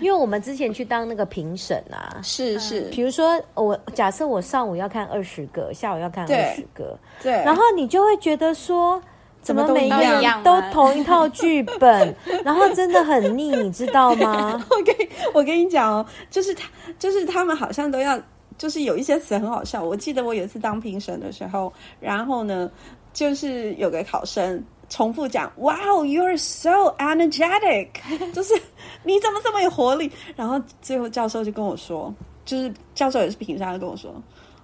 [0.00, 9.00] 因为我们之前去当那个评审啊，是是，比如说我假设我上午要看二十个，下午要看二十个，对，然后你就会觉得说，
[9.40, 14.62] 怎么每一个人都同一套剧本， 然后真的很腻，你知道吗？
[14.70, 14.94] 我跟
[15.34, 18.20] 我跟你讲哦，就是他，就是他们好像都要，
[18.58, 19.82] 就是有一些词很好笑。
[19.82, 22.70] 我记得我有一次当评审的时候，然后呢，
[23.12, 24.62] 就是有个考生。
[24.88, 27.88] 重复讲，Wow, you are so energetic，
[28.32, 28.54] 就是
[29.02, 30.10] 你怎么这么有活力？
[30.36, 34.14] 然后最后教授就跟我说，就是教授也是平常跟我说，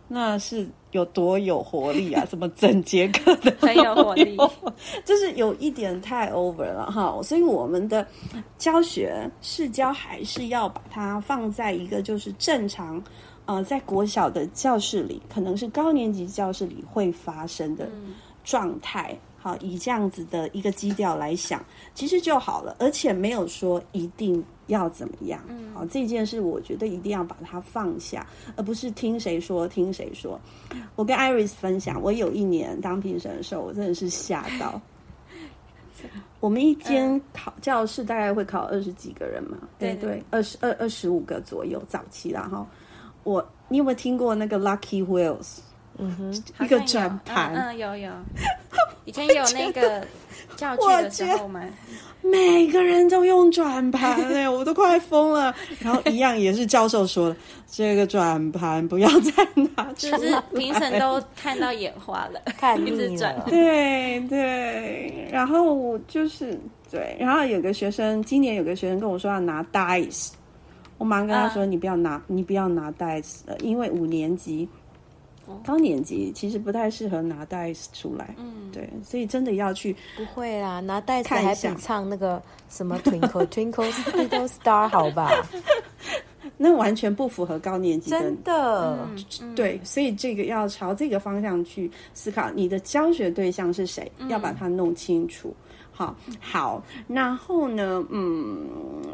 [0.08, 2.24] 那是有多有活力啊？
[2.28, 4.36] 怎么整节课的 很有活力，
[5.04, 7.20] 就是有一点太 over 了哈。
[7.22, 8.06] 所以我们的
[8.58, 13.02] 教学试教还是要把它放在一个就是正常，
[13.46, 17.88] 呃，在国小的教室里，可能是高年级教室里会发生的
[18.44, 19.18] 状态。
[19.42, 21.60] 好，以这样子的一个基调来想，
[21.94, 25.42] 其实就好了，而且没有说一定要怎么样。
[25.48, 28.24] 嗯，好，这件事我觉得一定要把它放下，
[28.54, 30.40] 而不是听谁说听谁说。
[30.94, 34.80] 我跟 Iris 分享，我有一年当评审的时候，我真的是吓到。
[36.38, 39.58] 我们一间考教室大概会考二十几个人嘛？
[39.76, 42.64] 对对，二十二二十五个左右，早期然后
[43.24, 45.58] 我，你有没有听过那个 Lucky Wheels？
[46.02, 46.16] 嗯
[46.58, 48.10] 哼，一个转盘，嗯，有有。
[49.04, 50.06] 以前有那个
[50.56, 51.60] 教具的时候吗？
[52.22, 55.52] 每个人都用转盘哎， 我都快疯了。
[55.80, 57.36] 然后一样也是教授说的，
[57.68, 63.34] 这个转盘不要再拿，就是评审都看到眼花了，看一直转。
[63.46, 66.56] 对对，然后我就是
[66.88, 70.30] 对，然后有个学生，今年有个学生跟我说要拿 dice，
[70.98, 74.68] 我马上跟他说，你不要拿，你不要拿 dice，因为五年级。
[75.64, 85.30] 高年级其实不太适合拿带子出来，嗯，对，所以真的要去不会啦，拿带子还比唱那个什么 Twinkle Twinkle Little Star 好吧？
[86.58, 89.08] 那完全不符合高年级的，真的，
[89.40, 95.54] 嗯、对，所以这个要朝这个方向去思考，你的教学对象是谁，嗯、要把它弄清楚。
[95.90, 98.66] 好，好，然后呢，嗯，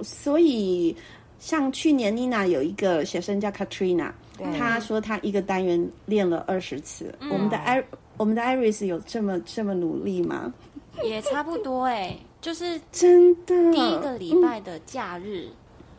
[0.03, 0.95] 所以
[1.39, 4.11] 像去年妮娜有一个学生叫 Katrina。
[4.57, 7.15] 他说他一个单元练了二十次。
[7.21, 7.83] 嗯、我们的艾，
[8.17, 10.53] 我们的艾瑞斯有这么这么努力吗？
[11.03, 13.55] 也差不多哎， 就是真的？
[13.73, 15.53] 第一个礼拜的假日，嗯、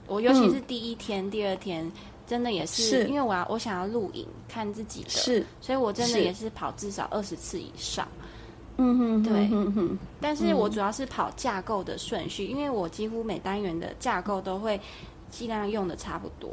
[0.08, 1.90] 我尤其是第一天、嗯、第二天，
[2.28, 3.08] 真的也是，是。
[3.08, 8.08] 因为我要我想要录影看自己的，是，所以我真的也是跑至少二十次以上。
[8.82, 14.80] 嗯哼，对，嗯哼，但是我主要是跑架构的顺序，因为我几乎每单元的架构都会
[15.30, 16.50] 尽量用的差不多。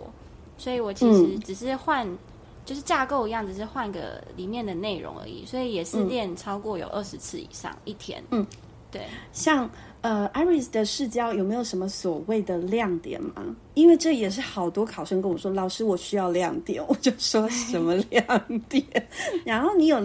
[0.59, 2.19] 所以我其实只是换，嗯、
[2.65, 5.45] 就是架构一样，只是换个里面的内容而已。
[5.45, 8.23] 所以也是练超过有二十次以上、嗯、一天。
[8.31, 8.47] 嗯，
[8.91, 9.03] 对。
[9.33, 9.69] 像
[10.01, 13.45] 呃，Iris 的试教有没有什么所谓的亮点吗？
[13.75, 18.25] 因为这也是好多考生跟我说，老师我需要亮点，我就说什么亮
[18.69, 18.85] 点。
[19.45, 19.99] 然后你有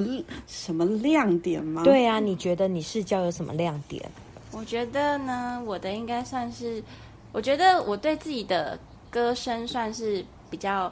[0.47, 1.83] 什么亮点吗？
[1.83, 4.03] 对啊，你觉得你试教有什么亮点？
[4.51, 6.83] 我觉得呢，我的应该算是，
[7.31, 8.77] 我觉得我对自己的
[9.09, 10.25] 歌声算是。
[10.51, 10.91] 比较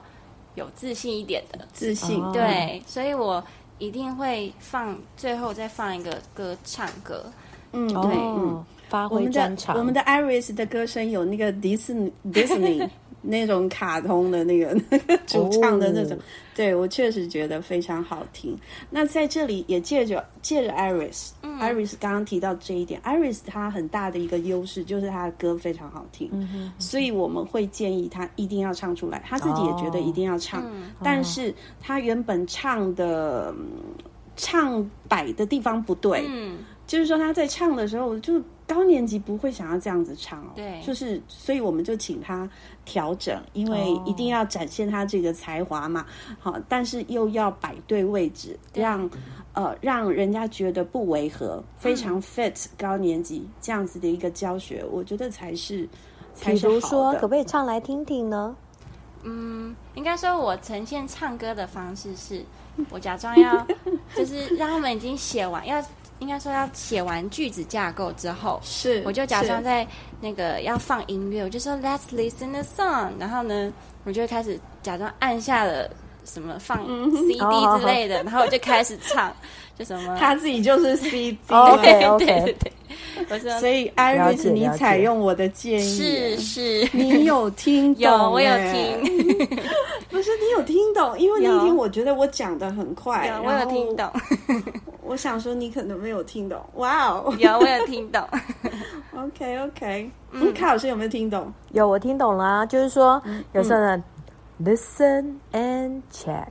[0.55, 1.59] 有自信一点的。
[1.71, 3.43] 自信，对，所以我
[3.77, 7.23] 一定会放最后再放一个歌唱歌，
[7.73, 9.77] 嗯，对，嗯，发挥专长。
[9.77, 12.89] 我们的 Iris 的歌声有那个迪士尼 Disney
[13.21, 16.11] 那种卡通的那个 那个主唱的那种。
[16.11, 16.25] Oh.
[16.55, 18.53] 对，我确实觉得非常好听。
[18.89, 29.23] 那在这里也借着借着 Iris，Iris、嗯、Iris 刚刚提到这一点，Iris 她很大的一个优势就是她的歌非常好听，嗯、哼所以我们会建议她一定要唱出来。
[29.25, 33.55] 她自己也觉得一定要唱，哦、但是她原本唱的
[34.35, 38.41] 唱摆的地方不对，嗯，就是说她在唱的时候就。
[38.69, 42.47] 高年级不会想要这样子唱哦，对，就是，所以我们就请他
[42.85, 46.05] 调整，因为一定要展现他这个才华嘛，
[46.39, 49.09] 好，但是又要摆对位置，让
[49.53, 55.89] 呃让人家觉得不违和，非常 fit 高年级这样子的一个教学，我觉得才是
[56.35, 56.67] 才是。
[56.67, 58.55] 比如说，可不可以唱来听听呢？
[59.23, 62.45] 嗯，应该说我呈现唱歌的方式是，
[62.91, 63.65] 我假装要
[64.15, 65.83] 就是让他们已经写完要。
[66.19, 69.87] 应该说要写完句子架构之后，是我就假装在
[70.21, 75.89] 那个要放音乐，我就说 Let's listen the song，然后呢，我就开始假装按下了
[76.25, 77.39] 什么放 CD
[77.79, 79.33] 之类的，然后我就开始唱，
[79.79, 82.71] 就什么他自己就是 CD， 对对对对，
[83.29, 88.03] 我说，所以 Iris 你采用我的建议，是是，你有听懂？
[88.03, 89.47] 有，我有听，
[90.11, 91.17] 不是你有听懂？
[91.17, 94.11] 因为那一天我觉得我讲的很快，我有听懂。
[95.01, 96.61] 我想说，你可能没有听懂。
[96.75, 98.21] 哇哦，有，我有听懂。
[99.15, 101.51] OK OK，嗯，卡老师有没有听懂？
[101.71, 102.65] 有，我听懂了啊。
[102.65, 103.21] 就是说，
[103.53, 104.03] 有时候呢
[104.61, 106.45] ，listen and check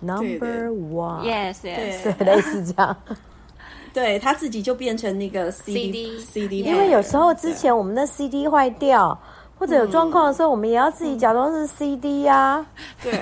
[0.00, 1.24] number one。
[1.24, 2.96] Yes Yes，对，类似这样。
[3.92, 6.60] 对，他自己就变成那个 CD CD。
[6.60, 9.18] 因为有时候之前我们的 CD 坏掉
[9.58, 12.64] 或者有状况的时候，我们也要自己假装是 CD 呀。
[13.02, 13.12] 对。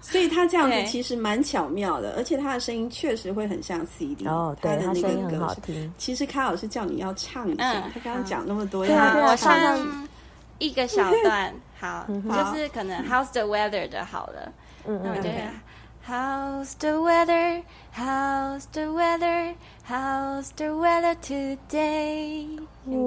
[0.00, 4.26] 所以他这样子 其实蛮巧妙的，而且他的声音确实会很像 CD。
[4.26, 5.92] 哦，对，他的那个歌很好听。
[5.98, 9.54] 其实卡老师叫你要唱一下，他刚刚讲那么多，对啊，我唱
[10.58, 14.50] 一个小段，好，就是可能 How's the weather 的好了，
[14.86, 15.28] 嗯，那我就
[16.08, 17.62] How's the weather?
[17.92, 19.54] How's the weather?
[19.84, 22.46] How's the weather today?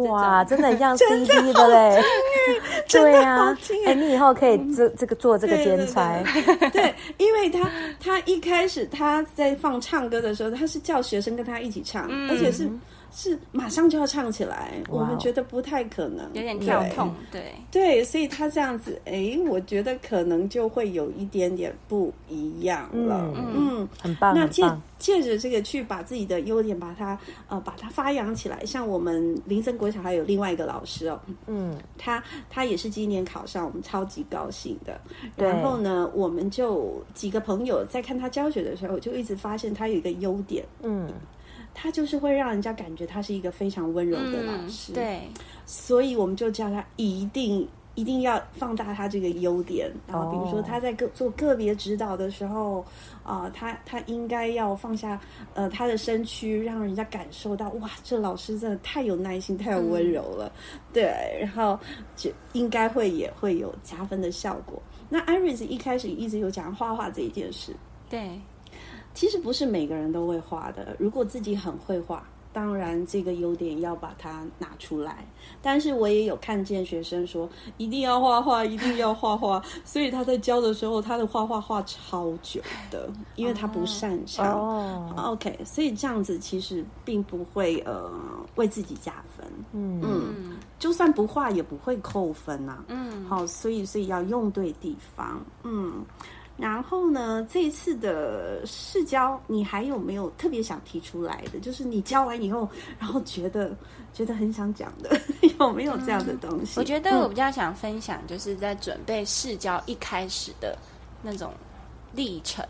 [0.08, 2.00] 哇，真的很像 CD 的嘞！
[2.88, 6.22] 对呀，哎，你以后可以这这个做这个兼差。
[6.72, 7.68] 对，因为他
[8.00, 12.70] 他一开始他在放唱歌的时候，他是叫学生跟他一起唱，而且是
[13.12, 14.82] 是马上就要唱起来。
[14.90, 17.14] 我们觉得不太可能，有点跳痛。
[17.32, 23.32] 对对，所以他这样子，哎，我觉得可能就会有一点点不一样了。
[23.36, 24.64] 嗯，很棒，那借
[24.98, 35.00] 借着这个去把自己的优点把它呃把它发扬起来，像我们林森国小还有另外一个老师哦，嗯，他他也是今年考上，我们超级高兴的。
[35.36, 41.10] 然后呢，我们就几个朋友在看他教学的时候，就一直发现他有一个优点，嗯，
[41.74, 44.94] 他就是会让人家感觉他是一个非常温柔的老师。
[44.94, 45.22] 嗯、对，
[45.66, 47.68] 所以我们就叫他一定。
[47.94, 52.80] 一定要放大他这个优点，然后比如说他在个做个别指导的时候，
[53.22, 55.20] 啊、呃，他他应该要放下
[55.56, 61.78] 呃他的身躯，让人家感受到哇，这老师真的太有耐心，太有温柔了，嗯、对，然后
[62.16, 64.82] 就应该会也会有加分的效果。
[65.10, 67.76] 那 Iris 一开始一直有讲画画这一件事，
[68.10, 68.40] 对，
[69.14, 72.24] 其实不是每个人都会画的，如果自己很会画。
[72.54, 75.26] 当然，这个优点要把它拿出来。
[75.62, 77.48] 但是我也有看见学生说，
[77.78, 79.64] 一定要画画，一定要画画。
[79.86, 84.52] 所以他在教的时候，他的画画画超久的，因为他不擅长。
[84.54, 88.12] 哦，OK，所以这样子其实并不会呃
[88.56, 89.48] 为自己加分。
[89.72, 92.84] 嗯嗯，就算不画也不会扣分呐。
[92.90, 95.42] 嗯，好，所以所以要用对地方。
[95.64, 96.04] 嗯。
[96.62, 101.60] 然后呢，这一次的试教，你还有没有特别想提出来的？
[101.60, 103.76] 就是你教完以后，然后觉得
[104.14, 105.20] 觉得很想讲的，
[105.58, 106.80] 有没有这样的东西？
[106.80, 110.78] 嗯，我觉得我比较想分享，就是在准备试教一开始的
[111.24, 111.52] 那种
[112.14, 112.64] 历程。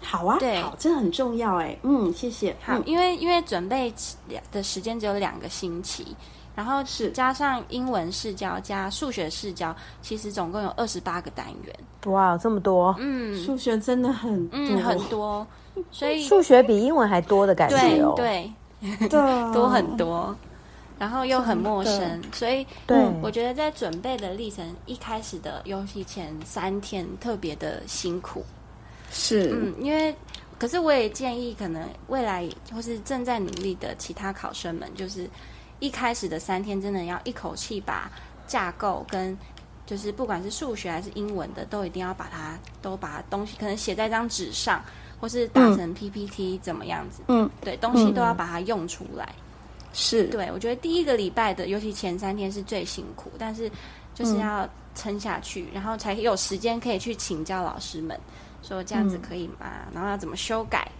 [0.00, 1.76] 好啊，对，好，这很重要哎。
[1.82, 2.54] 嗯，谢谢。
[2.62, 3.92] 好，因为因为准备
[4.52, 6.16] 的时间只有两个星期。
[6.56, 11.76] 然后是加上英文试教加数学试教，其实总共有二十八个单元。
[12.06, 12.96] 哇，这么多！
[12.98, 15.46] 嗯，数学真的很，嗯，很多，
[15.90, 18.14] 所以数学比英文还多的感觉哦。
[18.16, 18.50] 对
[18.80, 19.08] 对，
[19.52, 20.34] 多很多，
[20.98, 28.42] 然后又很陌生，所以对，我觉得在准备的历程一开始的游戏前三天特别的辛苦。
[29.10, 30.14] 是，嗯，因为
[30.58, 35.28] 可是我也建议，可能未来或是正在努力的其他考生们，就是。
[35.78, 38.10] 一开始的三天，真的要一口气把
[38.46, 39.36] 架构跟
[39.84, 44.82] 就是不管是数学还是英文的，都一定要把它都把它东西可能写在张纸上，
[45.20, 47.22] 或是打成 PPT 怎么样子？
[47.28, 49.28] 嗯，对，东西都要把它用出来。
[49.92, 53.70] 是，对，我觉得第一个礼拜的，尤其前三天是最辛苦，但是
[54.14, 58.18] 就是要撑下去，然后才有时间可以去请教老师们，
[58.62, 59.86] 说这样子可以吗？
[59.92, 60.90] 然后要怎么修改？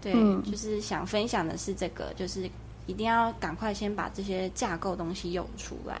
[0.00, 0.12] 对，
[0.42, 2.50] 就是想分享的是这个，就是。
[2.88, 5.96] 一定要赶快先把这些架构东西用出来。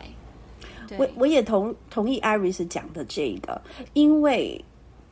[0.96, 3.60] 我我也同同意 Iris 讲的这个，
[3.92, 4.64] 因为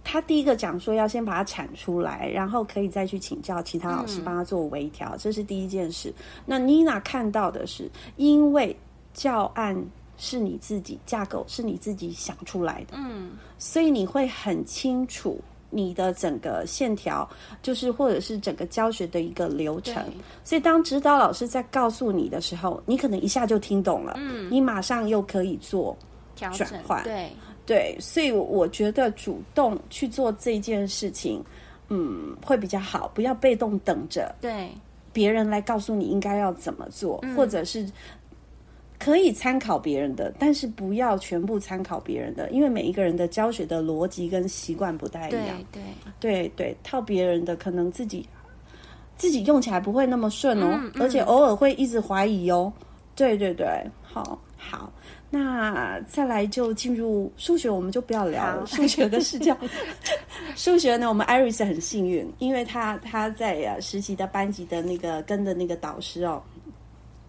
[0.03, 6.11] 他第一个讲说要先把它产出来，然后可以再去请教其他老师帮他做微调，嗯、这是第一件事。
[6.47, 8.75] 那 Nina 看到的是，因为
[9.13, 9.77] 教案
[10.17, 15.39] 是你自己架构是你自己想出来的，嗯，所以你会很清楚。
[15.77, 17.29] 你的整个线条，
[17.63, 20.03] 就是或者是整个教学的一个流程，
[20.43, 25.95] 所以当指导老师在告诉你的时候，你可能一下就听懂了，嗯，你马上又可以做
[26.35, 26.51] 转
[26.87, 27.31] 换，对。
[27.67, 31.45] 对，所以我觉得主动去做这件事情，
[31.89, 34.71] 嗯，会比较好，不要被动等着，对，
[35.13, 37.85] 别人来告诉你应该要怎么做，嗯、或者是。
[38.99, 45.63] 可以参考别人的，但是不要全部参考别人的，因为每一个人的教学的逻辑跟习惯不太一样。
[45.71, 45.83] 对
[46.19, 48.27] 对对，套别人的可能自己
[49.17, 52.73] 自己用起来不会那么顺哦，嗯嗯、而且偶尔会一直怀疑哦。
[53.15, 53.67] 对对对，
[54.03, 54.93] 好好，
[55.31, 58.67] 那再来就进入数学，我们就不要聊了。
[58.67, 59.57] 数学的视角，
[60.57, 66.43] 数学呢，我们 Iris 很幸运，因为他他在啊实习的班级的那个跟的那个导师哦。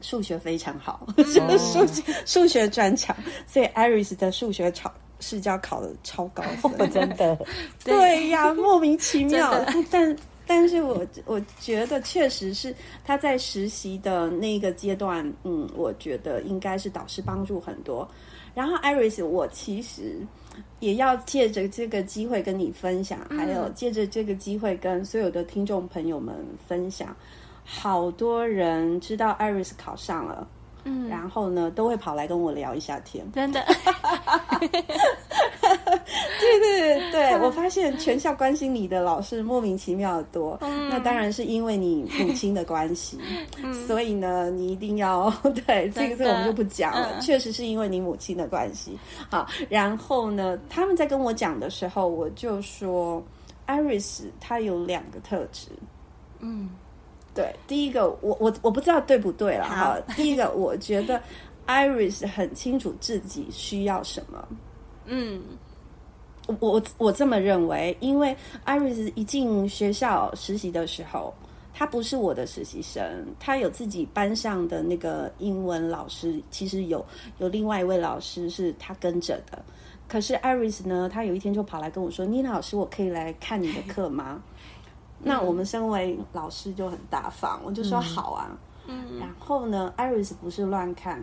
[0.01, 1.87] 数学非常好，数、oh.
[1.87, 3.15] 学数学专长，
[3.47, 7.37] 所以 Iris 的数学超试教考的超高分，oh, 真的，
[7.83, 9.53] 对呀，莫名其妙。
[9.89, 12.73] 但但是我我觉得确实是
[13.03, 18.07] 他在实习的那个阶段，嗯，我觉得应该是导师帮助很多。
[18.53, 20.15] 然后 Iris，我其实
[20.79, 26.33] 也要借着这个机会跟你分享，嗯、还有借着这个机会跟所有的听众朋友们
[26.67, 27.15] 分享。
[27.69, 30.47] 好多人知道艾瑞斯考上了，
[30.85, 33.61] 嗯，然后呢，都会跑来跟我聊一下天，真的，
[34.61, 34.69] 对
[36.59, 43.19] 对对，对我发现全校关心你的老师莫名其妙的多，嗯、那当然是因为你母亲的关系，
[43.61, 45.29] 嗯、所以呢，你一定要
[45.67, 48.97] 对这个这个我们就不讲了，嗯、确实是因为你母亲的关系。
[49.29, 53.21] 好，然后呢，他们在跟我讲的时候，我就说
[53.67, 55.67] Iris 她有两个特质，
[56.39, 56.69] 嗯。
[57.37, 59.97] 对，第一个我我我不知道对不对了哈。
[60.15, 61.21] 第一个， 我觉得
[61.67, 64.47] Iris 很清楚自己需要什么。
[65.05, 65.41] 嗯，
[66.47, 68.35] 我我我这么认为，因为
[68.65, 71.33] Iris 一进学校实习的时候，
[71.73, 73.03] 他不是我的实习生，
[73.39, 77.05] 他有自己班上的那个英文老师，其实有
[77.37, 79.63] 有另外一位老师是他跟着的。
[80.07, 84.41] 可是 Iris 呢，他有一天就跑来跟我说：“妮娜老师，我可以来看你的课吗？”
[85.19, 88.57] 那我们身为老师就很大方，我就说好啊。
[88.87, 91.21] 嗯，然后呢，Iris 不是乱看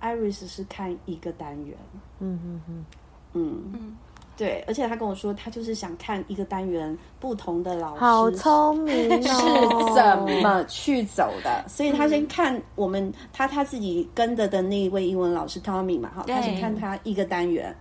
[0.00, 1.76] ，Iris 是看一个单元。
[2.18, 2.84] 嗯嗯嗯
[3.32, 3.96] 嗯嗯。
[4.36, 11.64] 对，而且他跟我说，他就是想看一个单元不同的老师，好聪明哦，是怎么去走的。
[11.68, 17.72] 所以他先看我们他他自己跟着的那一位英文老师 Tommy 嘛，哈，他先看他一个单元。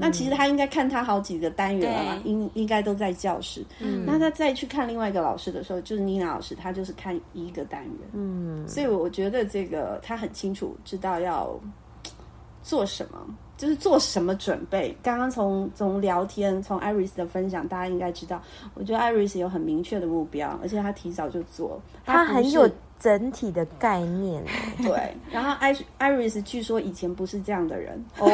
[0.00, 3.64] 那其实他应该看他好几个单元了嘛，应应该都在教室。
[3.80, 7.92] 嗯，那他再去看另外一个老师的时候，就是妮娜老师，他就是看一个单元。
[8.12, 11.58] 嗯，所以我觉得这个他很清楚知道要
[12.66, 13.18] 做什么。
[13.56, 14.94] 就是做什么准备？
[15.02, 18.42] 刚刚从从聊天，从 Iris 的分享，大家应该知道，
[18.74, 24.44] 我觉得 Iris 有很明确的目标，而且他提早就做，他很有整体的概念。
[24.82, 28.28] 对，然后 I Iris 据说以前不是这样的人哦，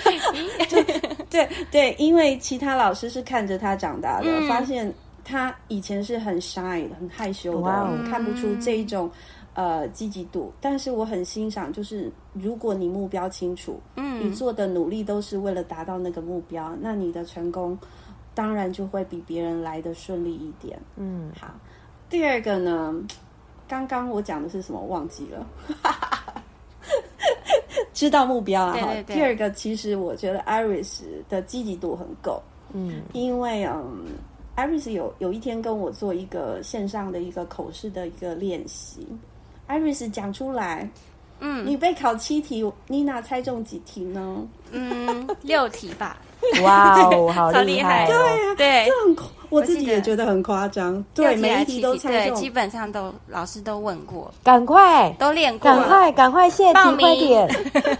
[1.28, 4.90] 对对，因为其他老师是看着他长大的，嗯、发现
[5.22, 9.10] 他以前是很 shy 的，很害羞的，哇看不出这一种。
[9.60, 17.78] 呃，积极度，但是我很欣赏，就是如果你目标清楚，嗯，你做的努力都是为了达到那个目标，那你的成功
[18.34, 20.80] 当然就会比别人来的顺利一点。
[20.96, 21.48] 嗯，好。
[22.08, 22.94] 第二个呢，
[23.68, 24.80] 刚刚我讲的是什么？
[24.80, 25.46] 忘记了。
[27.92, 28.72] 知道目标啊。
[28.72, 29.16] 对对对。
[29.16, 32.42] 第二个，其实我觉得 Iris 的积极度很够。
[32.72, 34.06] 嗯，因为嗯
[34.56, 39.06] ，Iris 有有一天跟我做一个线上的一个口试的一个练习。
[39.70, 40.90] Iris 讲出来，
[41.38, 44.48] 嗯，你被考七题，妮娜猜中几题呢？
[44.72, 46.18] 嗯，六题吧。
[46.62, 48.06] 哇哦，好厉害！
[48.06, 51.04] 对啊，对，这很，我自己也觉得很夸张。
[51.14, 57.48] 对，每一题都猜中，基本上都老师都问过，赶快都练过，赶快赶快谢题，快点！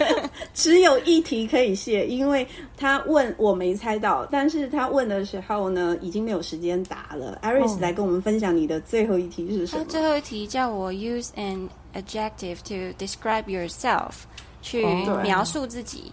[0.54, 7.38] 只有一题可以谢，因为他问我没猜到，但是他问的时候呢，已经没有时间答了。
[7.42, 9.84] Iris 来跟我们分享你的最后一题是什么？
[9.88, 14.10] 最后一题叫我 use an adjective to describe yourself，
[14.62, 14.84] 去
[15.22, 16.12] 描述自己。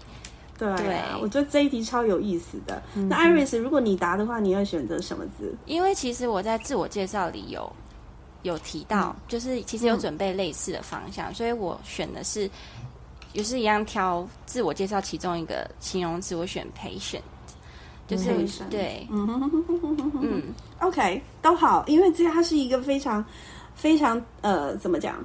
[0.58, 2.82] 对，对，我觉得这一题超有意思的。
[2.96, 5.56] 嗯、那 Iris，如果你答的话，你会选择什么字？
[5.66, 7.72] 因为其实我在自我介绍里有
[8.42, 12.50] 有提到，嗯、就是其实有准备类似的方向，嗯、所以我选的是
[13.34, 17.22] 也是一样挑自我介绍其中一个形容词，我选 patient，
[18.08, 18.32] 就是
[18.70, 20.44] 对，嗯，
[20.82, 23.24] OK，都好，因为这它是一个非常
[23.76, 25.24] 非常呃，怎么讲？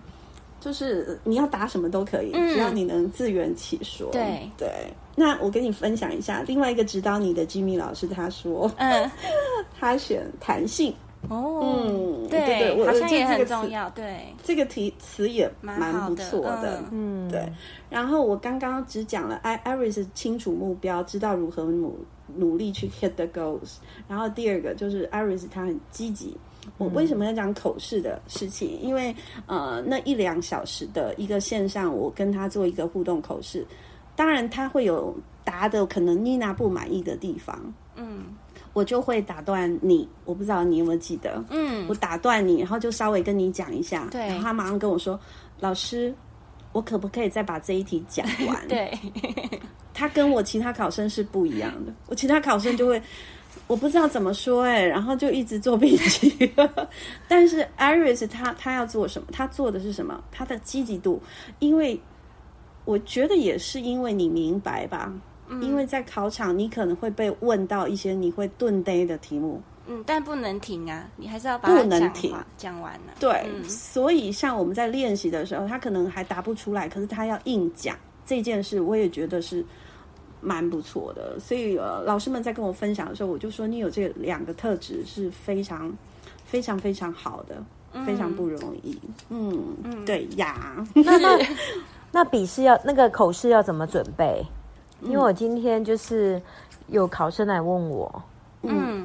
[0.60, 4.10] 就是你要答什么都可以，嗯、只要你能自圆其说。
[4.12, 4.68] 对对。
[5.14, 9.10] 那我跟你分享一下，另外一个指导你的 Jimmy 老师他说，嗯，
[9.78, 10.94] 他选弹性
[11.28, 17.46] 哦，嗯，对对对，我好像也很重要，对，这个题词也蛮不错的，嗯，对。
[17.90, 21.98] 然后我刚刚只讲了，Iris 清楚目标，知道如何努
[22.34, 23.76] 努力去 hit the goals。
[24.08, 26.36] 然后第二个就是 Iris 他很积极。
[26.78, 28.80] 我为什么要讲口试的事情？
[28.80, 29.14] 因为
[29.46, 33.66] 呃，那一两小时的一个线上，我跟他做一个互动口试。
[34.14, 37.58] 当然，他会有答的可能妮娜不满意的地方，
[37.96, 38.24] 嗯，
[38.72, 40.08] 我就会打断你。
[40.24, 45.18] 我不知道你有没有记得，嗯，我打断你，然后就稍微跟你讲一下，对，然后他马上跟我说
[45.58, 46.14] ：“老师，
[46.72, 48.96] 我可不可以再把这一题讲完？” 对，
[49.94, 53.02] 他跟我其他考生是不一样的，我其他考生就会
[53.66, 56.52] 我不知道怎么说，哎，然后就一直做笔记。
[57.26, 59.28] 但是 Iris 他他要做什么？
[59.32, 60.22] 他做的是什么？
[60.30, 61.20] 他的积极度，
[61.58, 61.98] 因为。
[62.84, 65.12] 我觉得也是因为你明白吧，
[65.48, 73.14] 嗯、因为在考场你可能会被问到一些你会顿呆的题目，嗯，但不能停啊，你还是要把不能停，讲完了。
[73.20, 79.64] 对，嗯、所以像我们在练习的时候，他可能还答不出来，可是他要硬讲这件事，我也觉得是
[80.40, 81.38] 蛮不错的。
[81.38, 85.92] 所以呃，老师们在跟我分享的时候，我就说你有这两个特质是非常
[86.44, 88.98] 非常非常好的，嗯、非常不容易。
[89.28, 90.84] 嗯嗯，对呀。
[90.94, 91.38] 那
[92.24, 94.44] 笔试要那个口试要怎么准备？
[95.00, 96.40] 因为我今天就是
[96.86, 98.22] 有考生来问我，
[98.62, 99.04] 嗯，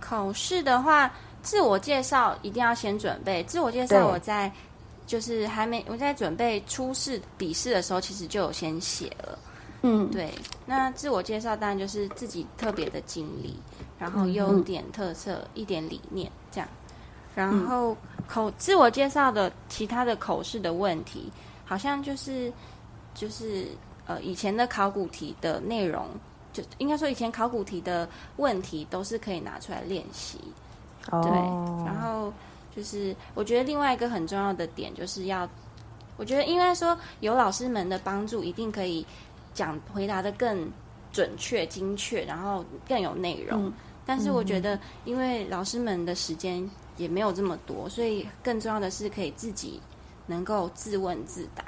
[0.00, 1.12] 口试的话，
[1.42, 3.44] 自我介绍一定要先准备。
[3.44, 4.50] 自我介绍我在
[5.06, 9.38] 就是还没我在准备初试笔试的时候，其实就有先写了。
[9.82, 10.32] 嗯，对。
[10.64, 13.54] 那自我介绍当然就是自己特别的经历，
[13.98, 16.66] 然后优点、特色、一点理念这样。
[17.34, 17.94] 然后
[18.26, 21.30] 口自我介绍的其他的口试的问题。
[21.68, 22.50] 好像就是，
[23.12, 23.66] 就是
[24.06, 26.06] 呃，以前的考古题的内容，
[26.50, 28.08] 就应该说以前考古题的
[28.38, 30.38] 问题都是可以拿出来练习。
[31.10, 31.22] Oh.
[31.22, 31.30] 对，
[31.84, 32.32] 然后
[32.74, 35.46] 就是我觉得另外一个很重要的点就是要，
[36.16, 39.04] 我觉得应该说有老师们的帮助，一定可以
[39.52, 40.70] 讲回答的更
[41.12, 43.66] 准确、精确，然后更有内容。
[43.66, 43.72] 嗯
[44.08, 46.66] 但是我觉得，因为老师们的时间
[46.96, 49.78] 也没有这么多，所以更重要的是可以自己
[50.28, 51.64] 能够自问自答。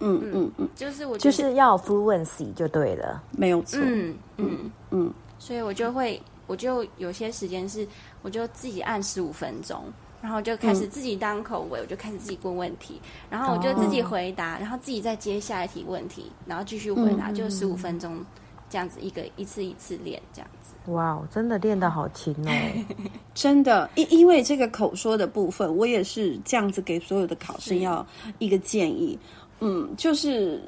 [0.00, 3.80] 嗯嗯嗯，就是我就是要 fluency 就对了，没有错。
[3.82, 7.88] 嗯嗯嗯，所以我就会，我就有些时间是，
[8.20, 9.82] 我就自己按十五分钟。
[10.22, 13.00] 然后就开始自己当口尾，嗯、我就开始自己问问题，
[13.30, 18.22] 然后我就自己回答，哦、然后自己再接下一题问题，然后继续回答，嗯、就十五分钟
[18.70, 20.90] 这样子一个一次一次练这样子。
[20.90, 22.50] 哇，真的练得好勤哦！
[23.34, 28.06] 真的，因因为这个口说的部分，我也是这样子给所有的考生要
[28.38, 29.18] 一个建议，
[29.60, 30.62] 嗯，就是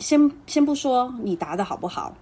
[0.00, 2.12] 先先不说你答的好不好，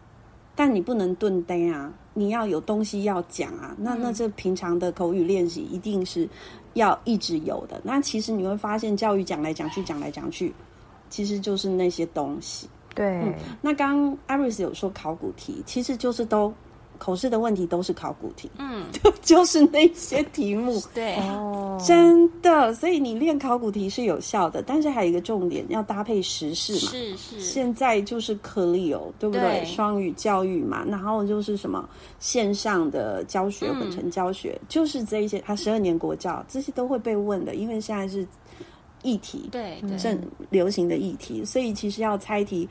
[0.54, 6.28] 但你不能顿呆啊，你要有东西要讲啊，那那这平常的口语练习一定是。
[6.74, 10.54] 要一直有的，那其实你会发现，教育讲来讲去，讲来讲去，
[11.08, 12.68] 其实就是那些东西。
[12.94, 16.52] 对，嗯、那刚刚 Iris 有说考古题，其实就是都。
[16.98, 21.16] 口试的问题都是考古题，嗯，就 就是那些题目， 对，
[21.82, 29.40] 真的，所以你练考古题是有效的，但是还有一个重点，要搭配时事嘛，是是，现在就是 CLIL，对不对？
[29.40, 29.64] 对。
[29.64, 31.88] 双语教育嘛，然后就是什么
[32.18, 38.28] 线上的教学、混成教学，嗯、就是这一些，他十二年国教这些都会被问的，因为现在是
[39.02, 40.20] 议题，对，正
[40.50, 42.68] 流行的议题，所以其实要猜题。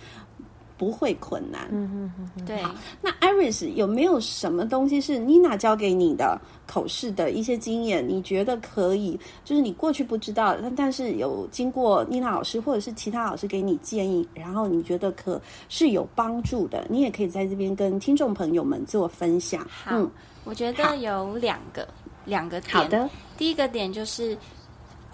[0.79, 2.63] 不会困难，嗯嗯嗯，对。
[3.01, 8.07] 那 Iris 有没有什么东西是 Nina 教给你的口试的一些经验？
[8.07, 19.67] 你觉得可以，就是你过去不知道，但但是有经过 Nina 老师或者是其他老师给你建议，然后你觉得可是有帮助的，你也可以在这边跟听众朋友们做分享。
[19.69, 20.09] 好，嗯，
[20.45, 21.85] 我觉得有两个
[22.23, 22.73] 两个点。
[22.73, 24.37] 好的，第一个点就是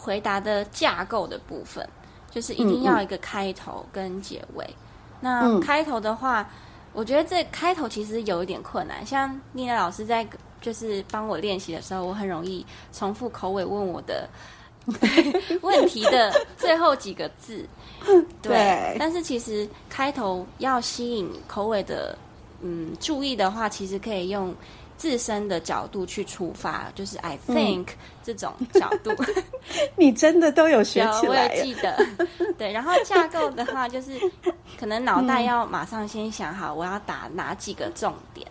[0.05, 1.87] 回答的架构的部分，
[2.29, 4.63] 就是一定要一个开头跟结尾。
[4.65, 4.79] 嗯嗯
[5.21, 6.47] 那开头的话，嗯、
[6.93, 9.03] 我觉得这开头其实有一点困难。
[9.03, 10.27] 像妮娜老师在
[10.61, 14.29] 就是帮我练习的时候，我很容易重复口尾问我的
[15.63, 17.65] 问题的最后几个字。
[18.41, 22.15] 对，对但是其实开头要吸引口尾的
[22.61, 24.53] 嗯注意的话，其实可以用。
[24.97, 29.11] 自身的角度去出发，就是 I think、嗯、这种角度，
[29.97, 31.29] 你真的都有学起来。
[31.29, 31.97] 我也记得，
[32.57, 32.71] 对。
[32.71, 34.13] 然后架构的话，就是
[34.79, 38.47] 可能脑袋要马上先想好，我要打哪几个重点。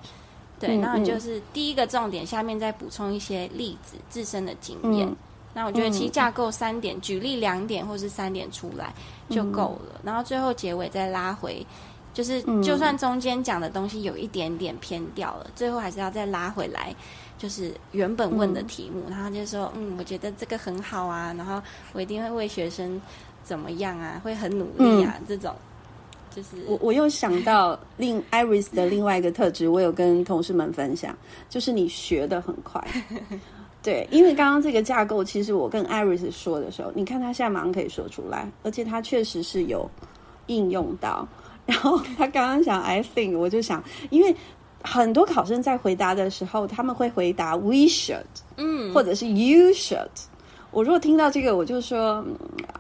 [0.61, 5.07] 对，然后就是第一个重点，下面再补充一些例子、自身的经验。
[5.07, 5.17] 嗯、
[5.53, 8.93] 那我觉得其实架构三点，举例两点或是三点出来
[9.29, 9.95] 就够了。
[9.95, 11.67] 嗯、然后最后结尾再拉回。
[12.15, 16.95] 就是，就算中间讲的东西有一点点偏掉了，嗯、最后还是要再拉回来，
[17.37, 19.03] 就是原本问的题目。
[19.09, 21.61] 嗯、然后就说，嗯，我觉得这个很好啊，然后
[21.93, 22.99] 我一定会为学生
[23.43, 25.55] 怎么样啊，会很努力啊，嗯、这种。
[26.35, 31.17] 就是我我又想到另 Iris 的另外一个特质，我有跟同事们分享，
[31.49, 32.85] 就是你学的很快。
[33.83, 39.89] 对，因为刚刚这个架构，其实我跟 Iris 说的时候，你看他现在马上可以说出来，而且他确实是有
[40.47, 41.29] 应用到。
[41.67, 44.35] 然后他刚刚讲 I think，我就想，因为
[44.83, 48.25] 很多考生在回答的时候，他们会回答 We should，
[48.57, 50.09] 嗯，或者是 You should。
[50.71, 52.25] 我如果听到这个，我就说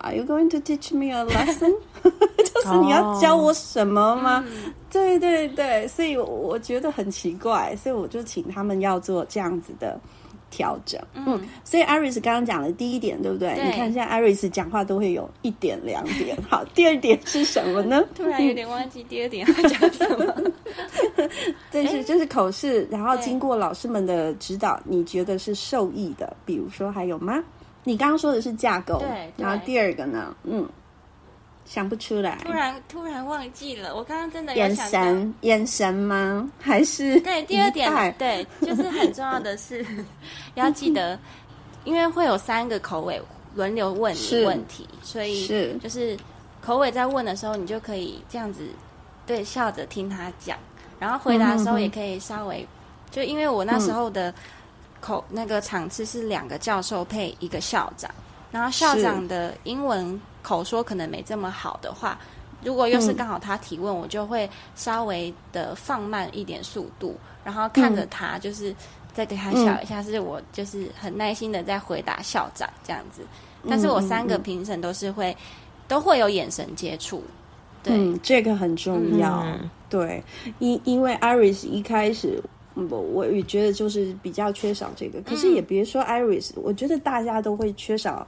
[0.00, 1.72] Are you going to teach me a lesson？
[2.02, 4.44] 就是你要教我什么吗？
[4.90, 9.98] 对对对，所以我觉得很奇怪，所以我就请他们要做这样子的。
[10.54, 13.52] 调整，嗯，所以 Iris 刚刚讲的第一点，对不对？
[13.56, 16.36] 对，你看现在 Iris 讲话都会有一点两点。
[16.48, 18.04] 好，第二点是什么呢？
[18.14, 20.52] 突然有点忘记第二点要讲什么。
[21.72, 26.36] 这是就是口试，然后经过老师们的指导，你觉得是受益的？
[26.44, 27.42] 比如说还有吗？
[27.82, 30.34] 你刚刚说的是架构，对，然后第二个呢？
[30.44, 30.68] 嗯。
[31.66, 33.96] 想不出来，突然突然忘记了。
[33.96, 36.48] 我刚刚真的眼神眼神吗？
[36.60, 39.84] 还是对第二点对，就是很重要的是
[40.54, 41.18] 要记得，
[41.84, 43.20] 因为会有三个口尾
[43.54, 46.16] 轮流问你问题，所以是就是
[46.60, 48.68] 口尾在问的时候，你就可以这样子
[49.26, 50.58] 对笑着听他讲，
[50.98, 52.66] 然后回答的时候也可以稍微
[53.10, 54.32] 就因为我那时候的
[55.00, 58.10] 口那个场次是两个教授配一个校长，
[58.52, 60.20] 然后校长的英文。
[60.44, 62.16] 口说可能没这么好的话，
[62.62, 68.72] 如果又是刚好他提问，嗯、我就会稍微的放慢一点速度，然后看着他，就是
[69.12, 73.22] 再给他笑一下，嗯、是我就是很耐心的在回答校长这样子。
[73.68, 75.36] 但是我三个评审都是会、嗯、
[75.88, 77.24] 都会有眼神接触，
[77.82, 79.42] 对，嗯、这个很重要。
[79.46, 80.22] 嗯、对，
[80.58, 82.38] 因因为 Iris 一开始
[82.74, 88.26] 我我也觉得就是比较缺少这个，可是也别说 Iris，、嗯、我觉得大家都会缺少。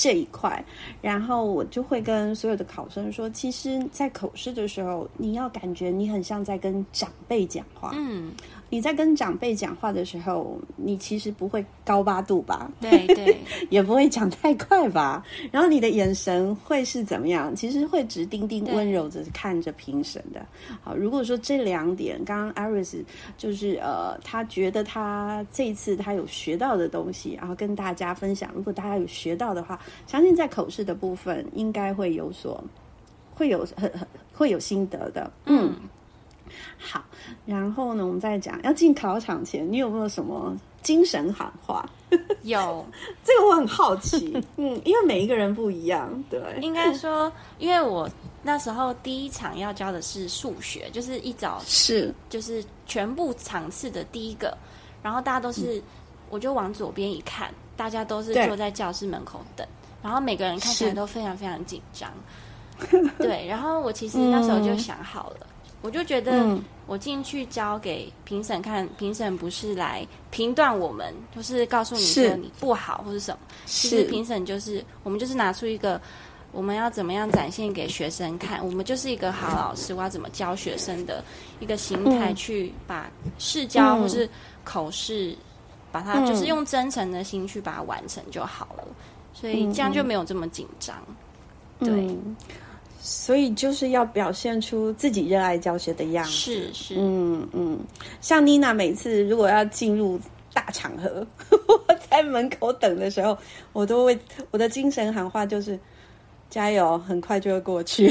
[0.00, 0.64] 这一块，
[1.02, 7.90] 然后我就会跟所有的考生说，其实，在口试的时候，你要感觉你很像在跟长辈讲话。
[7.96, 8.30] 嗯，
[8.70, 12.70] 你在跟长辈讲话的时候，你其实不会高八度吧？
[12.80, 13.40] 对对，
[13.70, 15.24] 也不会讲太快吧？
[15.50, 17.56] 然后你的眼神会是怎么样？
[17.56, 20.44] 其实会直盯盯、温柔着看着评审的。
[20.82, 23.02] 好，如果说这两点，刚刚 Iris
[23.36, 28.50] 就是呃，他觉得他这一次他有学到的东西，然后跟大家分享。
[28.54, 32.62] 如果大家有学到的话，相信在口试的部分应该会有所，
[33.34, 35.30] 会有很很会有心得的。
[35.46, 35.74] 嗯。
[36.78, 37.04] 好，
[37.44, 41.84] 然后呢，我们再讲，要进考场前，你有没有什么精神喊话？
[42.42, 42.84] 有，
[43.24, 44.32] 这个我很好奇。
[44.56, 46.40] 嗯，因为每一个人不一样，对。
[46.60, 48.08] 应该说，因为我
[48.42, 54.56] 那时候第一场要教的是数学，就是一早是，就是全部场次的第一个，
[55.02, 55.82] 然后大家都是，嗯、
[56.30, 59.66] 我就往左边一看，大家都是坐在教室门口等，
[60.02, 62.10] 然后每个人看起来都非常非常紧张。
[63.18, 65.38] 对，然后我其实那时候就想好了。
[65.40, 65.46] 嗯
[65.80, 73.38] 我就觉得，我进去交给评审看，嗯、评审不是来评断我们，就是告诉你说你不好或是什么。
[73.64, 76.00] 其实评审就是我们，就是拿出一个
[76.50, 81.22] 我们要怎么样展现给学生看，我们就是一个好老师，我要怎么教学生的
[81.60, 83.08] 一个心态，去把
[83.38, 84.28] 试教或是
[84.64, 85.36] 口试，
[85.92, 88.84] 把它就是用真诚的心去把它完成就好了。
[89.32, 90.96] 所以这样就没有这么紧张。
[91.78, 92.16] 对。
[92.98, 96.30] 嗯所以就是要表现出自己热爱教学的样子。
[96.30, 97.78] 是是，嗯嗯。
[98.20, 100.20] 像妮娜每次如果要进入
[100.52, 101.24] 大场合，
[101.68, 103.38] 我在门口等的时候，
[103.72, 104.18] 我都会
[104.50, 105.78] 我的精神喊话就是
[106.50, 108.08] 加油，很快就会过去。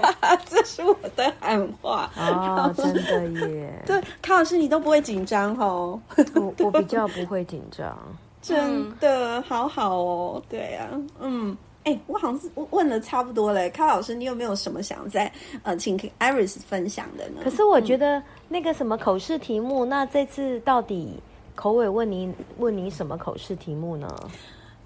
[0.48, 2.10] 这是我的喊话。
[2.16, 3.70] 哦，真的耶。
[3.84, 6.00] 对，康老师你都不会紧张哦？
[6.34, 7.96] 我我比较不会紧张，
[8.40, 10.42] 真的好好哦。
[10.48, 10.88] 对啊，
[11.20, 11.54] 嗯。
[11.84, 13.70] 哎，我好像是问了差不多嘞。
[13.70, 17.40] 康老师，你有没有什么想在呃，请 Iris 分享的呢？
[17.42, 21.18] 可是我觉得那个什么口试题目，嗯、那这次到底
[21.54, 24.14] 口尾问你问你什么口试题目呢？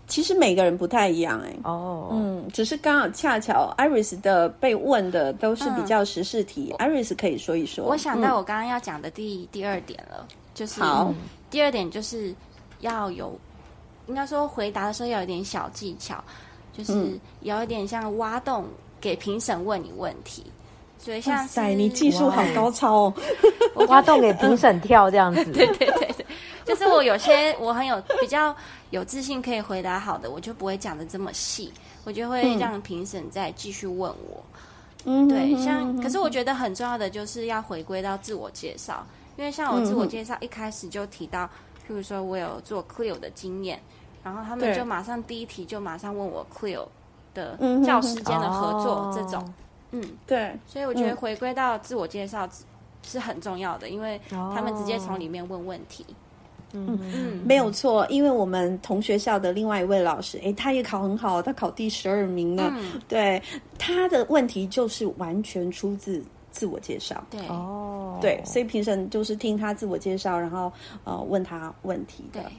[0.07, 1.57] 其实每个人不太一样哎。
[1.65, 7.87] 哦，嗯，只是刚好恰巧 Iris 的被问的都是比较时事题，嗯，Iris 可以说一说。
[7.87, 10.25] 我想到我刚刚要讲的第、嗯、第二点了，
[10.55, 11.13] 就是好，
[11.51, 12.33] 第二点就是
[12.81, 13.37] 要有，
[14.07, 16.23] 应该说回答的时候要有点小技巧。
[16.77, 18.67] 就是有一点像挖洞
[19.01, 20.45] 给评审问你问题，
[20.99, 23.15] 所以像塞你技术好高超哦，
[23.89, 25.45] 挖洞给评审跳这样子。
[25.53, 26.27] 对对对对，
[26.65, 28.55] 就是我有些我很有比较
[28.91, 31.73] 有自信可以回答好的，我就不会讲的这么细，
[32.05, 34.43] 我就会让评审再继续问我。
[35.05, 39.07] 嗯，对，像可是我觉得很重要的就是要回归到自我介绍，
[39.37, 41.45] 因为像我自我介绍一开始就提到，
[41.87, 43.79] 譬如说我有做 Clear 的经验。
[44.25, 46.85] 然后他们就马上第一题就马上问我 Clear
[47.35, 49.55] 的教师间的合作这种，
[49.93, 52.49] 嗯，对，所以我觉得回归到自我介绍
[53.03, 56.05] 是很重要的，因为他们直接从里面问问题，
[56.73, 56.99] 嗯。
[57.01, 62.73] 嗯，没有错，因为我们同学校的另外一位老师，哎，他也考很好，他考第十二名呢，
[63.07, 63.41] 对，
[63.79, 67.47] 他的问题就是完全出自自我介绍，对。
[67.49, 70.73] 哦，对，所以评审就是听他自我介绍，然后
[71.05, 72.41] 呃问他问题的。
[72.41, 72.53] 对，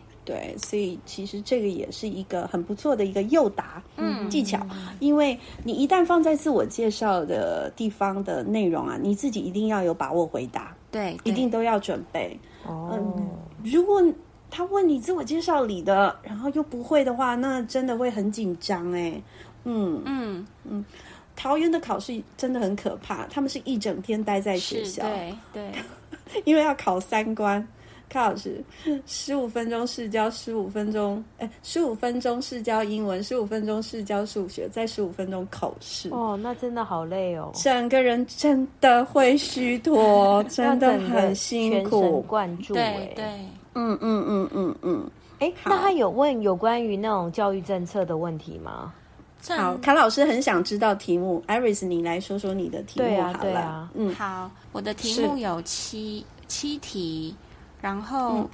[0.58, 3.82] 所以其实这个也是一个很不错的一个诱答
[4.30, 12.38] 技巧，嗯，因为你一旦放在自我介绍的地方的内容啊，你自己一定要有把握回答，对，一定都要准备。
[12.66, 13.30] 哦，嗯，
[13.64, 14.02] 如果
[14.50, 19.22] 他问你自我介绍里的，然后又不会的话，那真的会很紧张哎。
[19.66, 20.86] 嗯嗯嗯，
[21.36, 25.72] 桃园的考试真的很可怕，他们是一整天待在学校，对对，
[26.46, 27.68] 因为要考三关。
[28.10, 28.64] 卡老师，
[29.06, 36.10] 十五分钟试教，十五分钟，哎，十五分钟试教英文，十五分钟试教数学，再十五分钟考试。
[36.10, 42.74] 哦，那真的好累哦，整个人真的会虚脱，真的很辛苦，全神贯注。
[42.74, 43.26] 对对，
[43.74, 45.10] 嗯嗯嗯嗯嗯。
[45.40, 48.94] 哎、嗯，那他有问有关于那种教育政策的问题吗？
[49.50, 53.40] 好，卡老师很想知道题目，Iris，你来说说你的题目好了。
[53.42, 57.36] 对啊，对啊，嗯，好，我的题目有七七题。
[57.86, 58.50] 然后，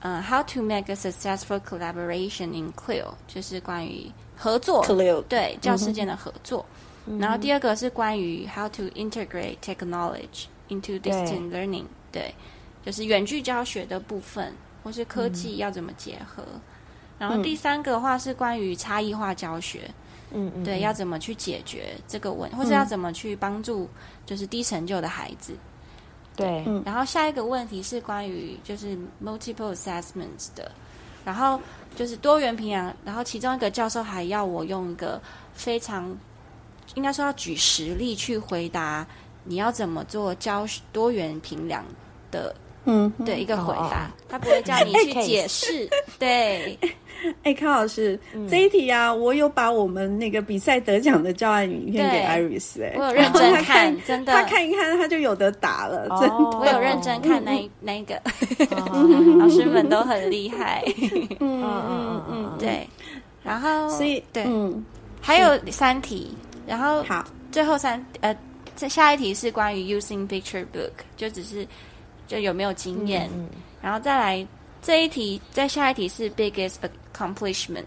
[0.00, 6.66] 嗯、呃、How to make a successful collaboration in CLIL，就是关于合作，CLIL，对，教师间的合作。
[7.06, 12.34] 嗯、然后第二个是关于 How to integrate technology into distant learning，对，对，
[12.84, 14.52] 就是远距教学的部分，
[14.82, 16.42] 或是科技要怎么结合。
[16.42, 16.60] 嗯、
[17.16, 19.88] 然后第三个的话是关于差异化教学，
[20.32, 23.88] 嗯嗯，对，要怎么去解决这个问题，或是要怎么去帮助
[24.26, 25.52] 就是低成就的孩子。
[26.36, 30.70] 对，嗯，然后下一个问题是关于就是 multiple assessments 的，
[31.24, 31.60] 然后
[31.94, 35.20] 就是多元评量，然后其中一个教授还要我用一个
[35.54, 36.16] 非常
[36.94, 39.06] 应该说要举实例去回答，
[39.44, 41.84] 你要怎么做教多元评量
[42.30, 42.54] 的
[42.86, 45.88] 嗯，对，一个回答，他不会叫你去解释。
[46.18, 46.78] 对，
[47.42, 48.18] 哎，康老师，
[48.50, 58.20] 这一题啊，我有把我们那个比赛得奖的教案影片给 Iris，哎，我有认真看，真的，他看一看，他就有得答了，真的，我有认真看那那个，
[59.38, 60.84] 老师们都很厉害。
[61.40, 62.86] 嗯嗯嗯，对，
[63.42, 64.84] 然后所以对，嗯，
[65.22, 68.36] 还有三题，然后好，最后三呃，
[68.76, 71.66] 这下一题是关于 using picture book，就只是。
[72.26, 73.48] 就有没有经验，嗯、
[73.82, 74.46] 然后再来
[74.80, 76.76] 这一题，在下一题是 biggest
[77.14, 77.84] accomplishment，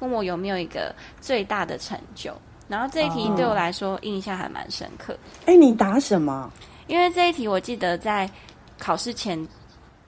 [0.00, 2.32] 问我有没有一个最大的成就。
[2.68, 5.16] 然后这一题对我来说印象还蛮深刻。
[5.46, 6.52] 哎、哦，你答什么？
[6.86, 8.30] 因为这一题我记得在
[8.78, 9.46] 考试前，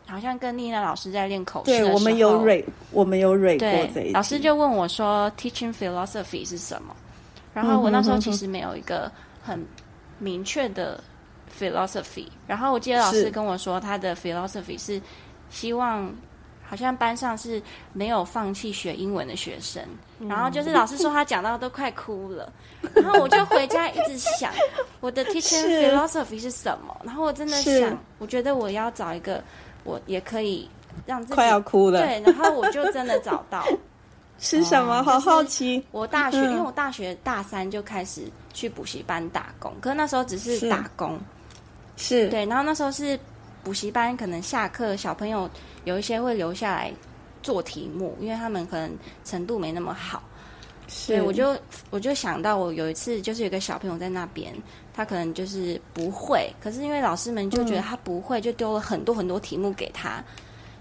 [0.06, 4.12] 好像跟丽娜老师在练口试对，我们有蕊，我们有蕊过这一题。
[4.12, 6.94] 老师就问我说，teaching philosophy 是什么？
[7.54, 9.10] 然后我那时候其实没有一个
[9.42, 9.66] 很
[10.18, 11.02] 明确的。
[11.60, 15.00] philosophy，然后我记得老师跟我说，他的 philosophy 是
[15.50, 16.10] 希望，
[16.62, 17.60] 好像班上是
[17.92, 19.82] 没有放弃学英文的学生。
[20.28, 22.52] 然后就是老师说他讲到都快哭了，
[22.94, 24.52] 然后我就回家一直想
[25.00, 26.94] 我的 teaching philosophy 是什么。
[27.04, 29.42] 然后我真的想，我觉得我要找一个
[29.84, 30.68] 我也可以
[31.06, 32.00] 让自己快要哭了。
[32.00, 33.64] 对，然后我就真的找到
[34.38, 35.02] 是什么？
[35.02, 35.82] 好好奇。
[35.90, 41.18] 我大学，因为我大学大三就开始去补习班打工，可是那时候只是打工。
[42.00, 42.28] 是。
[42.28, 43.18] 对，然后那时候是
[43.62, 45.48] 补习班，可能下课小朋友
[45.84, 46.90] 有一些会留下来
[47.42, 48.90] 做题目，因为他们可能
[49.22, 50.22] 程度没那么好。
[50.88, 51.56] 是，对，我就
[51.90, 54.52] 我就想到，我有一次就是有个小朋友在那边，
[54.92, 60.24] 他可能就是不会，可是因为老师们就觉得他不会，嗯、就丢了很多很多题目给他，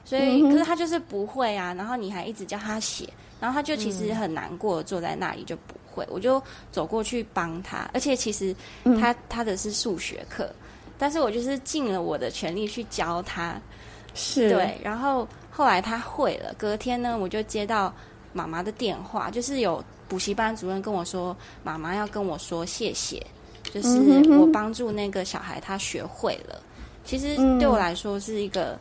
[0.04, 3.08] 所以、嗯、可是他就是不会啊，然后你还一直叫他写，
[3.40, 6.42] 然后他就其实很难过，坐在那里就不会，我就
[6.72, 8.56] 走过去帮他，而且其实
[9.00, 10.50] 他、嗯、他的是数学课。
[11.00, 13.60] 但是我就是尽了我的全力去教他，
[14.14, 14.80] 是对。
[14.84, 17.92] 然后后来他会了，隔天呢，我就接到
[18.34, 23.26] 妈妈的电话，就是有补习班主任跟我说，妈妈要跟我说谢谢，
[23.74, 26.62] 就是我帮助那个小孩他学会了。
[27.04, 28.78] 其实对我来说是一个。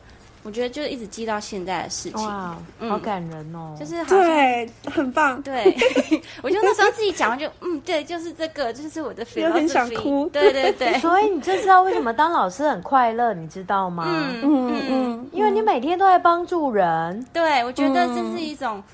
[0.49, 3.77] 我觉得就一直记到现在的事情，哇，嗯、好感人哦！
[3.79, 5.43] 就是好对，很棒。
[5.43, 5.77] 对，
[6.43, 9.53] 我就那时候自己讲，就嗯，对，就是这个，就是我的 philosophy。
[9.53, 10.27] 很想哭。
[10.31, 10.99] 对对对。
[11.01, 14.07] 所以你就知道为什么当老师很快乐，你知道吗？
[14.09, 17.23] 嗯嗯嗯，因为你每天都在帮助人。
[17.31, 18.85] 对，我觉得这是一种、嗯、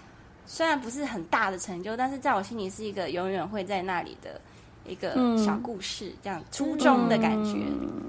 [0.44, 4.40] 虽然不是很大的成就，但是在我心里是一个永远会在那里的。
[4.86, 7.56] 一个小故事，这样初衷的感觉，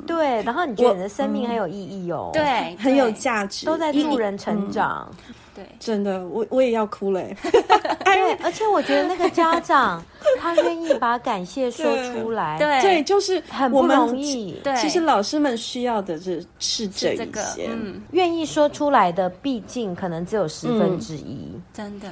[0.06, 0.42] 对。
[0.44, 5.10] 然后你觉得你的生命很有意义哦，对，很有价值，都在助人成长。
[5.56, 7.34] 对，真的，我我也要哭嘞。
[8.04, 10.04] 对， 而且我觉得那个家长
[10.38, 14.60] 他愿意把感谢说出来，对，对，就是很不容易。
[14.62, 17.18] 对，其实老师们需要的是是这一
[17.56, 22.10] 些，嗯，愿意说出来的，毕竟可能只有十分之一，真的。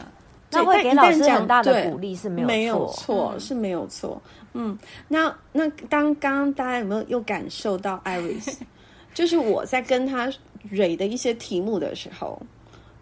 [0.53, 4.21] 那会给老师很大的鼓励是没有错，没有错，是没有错。
[4.53, 4.77] 嗯，
[5.07, 8.57] 那那当刚刚大家有没有又感受到 Iris，
[9.13, 10.31] 就是我在跟他
[10.69, 12.39] 蕊的一些题目的时候，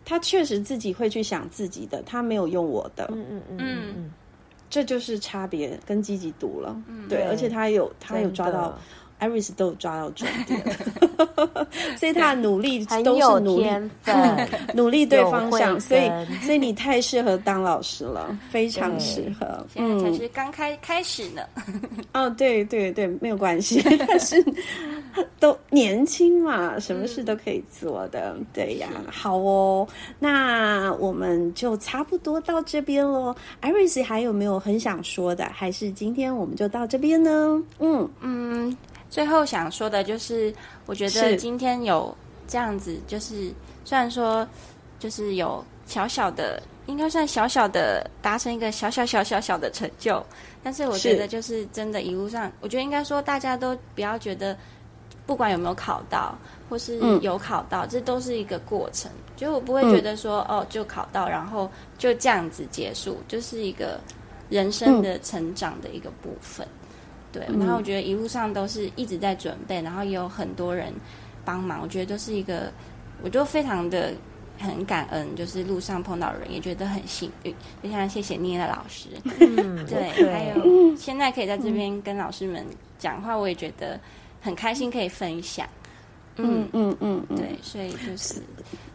[0.06, 4.12] 他确实自己会去想自己的，他没有用我的，嗯嗯嗯嗯，
[4.70, 8.78] 这就是差别跟积极读了，嗯、对，而且他有他有抓到。
[9.22, 10.60] Iris 都有抓到重点，
[11.96, 13.70] 所以他的努力都是努力，
[14.74, 16.10] 努力对方向，所以
[16.44, 19.66] 所以你太适合当老师了， 非常适合。
[19.74, 21.42] 现在才是刚开开始呢。
[22.14, 24.44] 哦，对对对，没有关系，但是
[25.40, 28.36] 都年轻嘛，什么事都可以做的。
[28.52, 33.36] 对呀，好哦，那我们就差不多到这边喽。
[33.60, 35.46] 艾瑞斯还有没有很想说的？
[35.54, 37.62] 还是今天我们就到这边呢？
[37.80, 38.76] 嗯嗯。
[39.12, 40.52] 最后想说的就是，
[40.86, 43.52] 我觉得今天有这样子，就是
[43.84, 44.48] 虽然说
[45.00, 50.26] 就是有小小的，应该算小小的达成一个小小小小小的成就，
[50.64, 54.58] 但是我觉得就是真的，一路上我觉得应该说大家都不要觉得，
[55.26, 56.34] 不管有没有考到
[56.70, 64.00] 或是有考到，这都是一个过程，就我不会觉得说哦，就考到然后就这样子结束，就是一个
[64.50, 66.66] 人生的成长的一个部分。
[67.32, 70.94] 对，然后我觉得一路上都是一直在准备，然后也有很多人
[71.46, 72.72] 帮忙，我觉得都是一个，
[73.24, 74.12] 我就非常的
[74.60, 79.08] 很感恩，就是路上碰到人也觉得很幸运，非常谢谢聂娜老师，
[79.40, 82.66] 嗯， 对，对还有现在可以在这边跟老师们
[83.00, 84.00] 讲话，我也觉得
[84.42, 85.66] 很开心，可以分享，
[86.36, 88.42] 嗯嗯嗯，对，所以就是，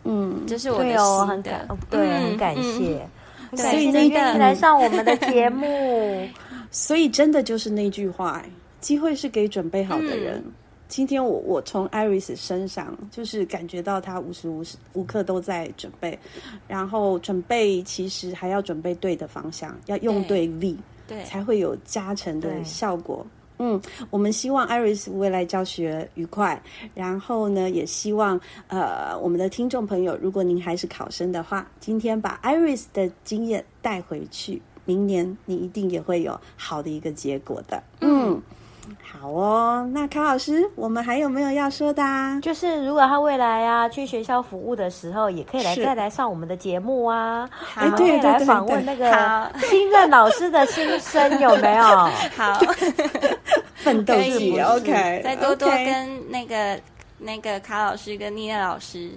[0.04, 3.08] 嗯，这是我的心得，对，很感谢，
[3.56, 6.28] 所以那个来上我们的节目。
[6.70, 8.42] 所以，真的就是那句话，
[8.80, 10.42] 机会是给准备好的人。
[10.88, 16.16] 今天我我从 Iris 身上就是感觉到他无时无时无刻都在准备，
[16.68, 23.26] 然后准备其实还要准备对的方向，要用对力，对，才会有加成的效果。
[23.58, 26.62] 嗯，我们希望 Iris 未来教学愉快，
[26.94, 28.38] 然后呢，也希望
[28.68, 37.82] 呃我们的听众朋友，如果您还是考生的话，今天把 Iris 的经验带回去，明年你一定也会有好的一个结果的。
[38.00, 38.40] 嗯。
[39.02, 42.38] 好哦，那卡老师，我们还有没有要说的啊？
[42.40, 51.82] 就是如果他未来啊去学校服务的时候，也可以来再来上我们的节目啊，还可以来访问那个新任老师的心声，有没有？
[52.36, 52.60] 好，
[53.74, 56.78] 奋斗记，OK，再多多跟那个
[57.18, 59.10] 那个卡老师跟妮娜老师。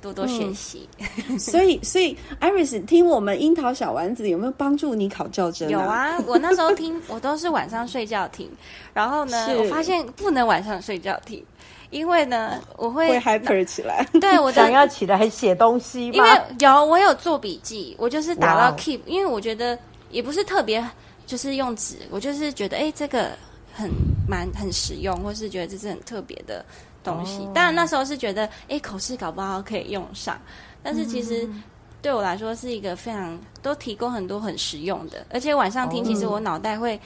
[0.00, 0.88] 多多学习、
[1.28, 5.70] 嗯， 所以所以，Iris 听我们樱桃小丸子有没有帮助你考教真、啊？
[5.70, 8.48] 有啊，我那时候听， 我都是晚上睡觉听。
[8.94, 11.44] 然后呢，我发现不能晚上睡觉听，
[11.90, 14.06] 因为呢，我会会 hyper 起来。
[14.20, 16.06] 对，我想要起来写东西。
[16.08, 16.28] 因为
[16.58, 19.78] 有我有做笔记，我就是打到 keep，因为我觉得
[20.10, 20.84] 也不是特别，
[21.26, 23.30] 就是用纸，我就是觉得哎，这个
[23.74, 23.90] 很
[24.28, 26.64] 蛮很实用，或是觉得这是很特别的。
[27.06, 30.38] 东西，当然那时候是觉得，哎，口试搞不好可以用上，
[30.82, 31.48] 但是其实
[32.02, 37.00] 对我来说是一个非常都提供很多很实用的，而且晚上听，其实我脑袋会。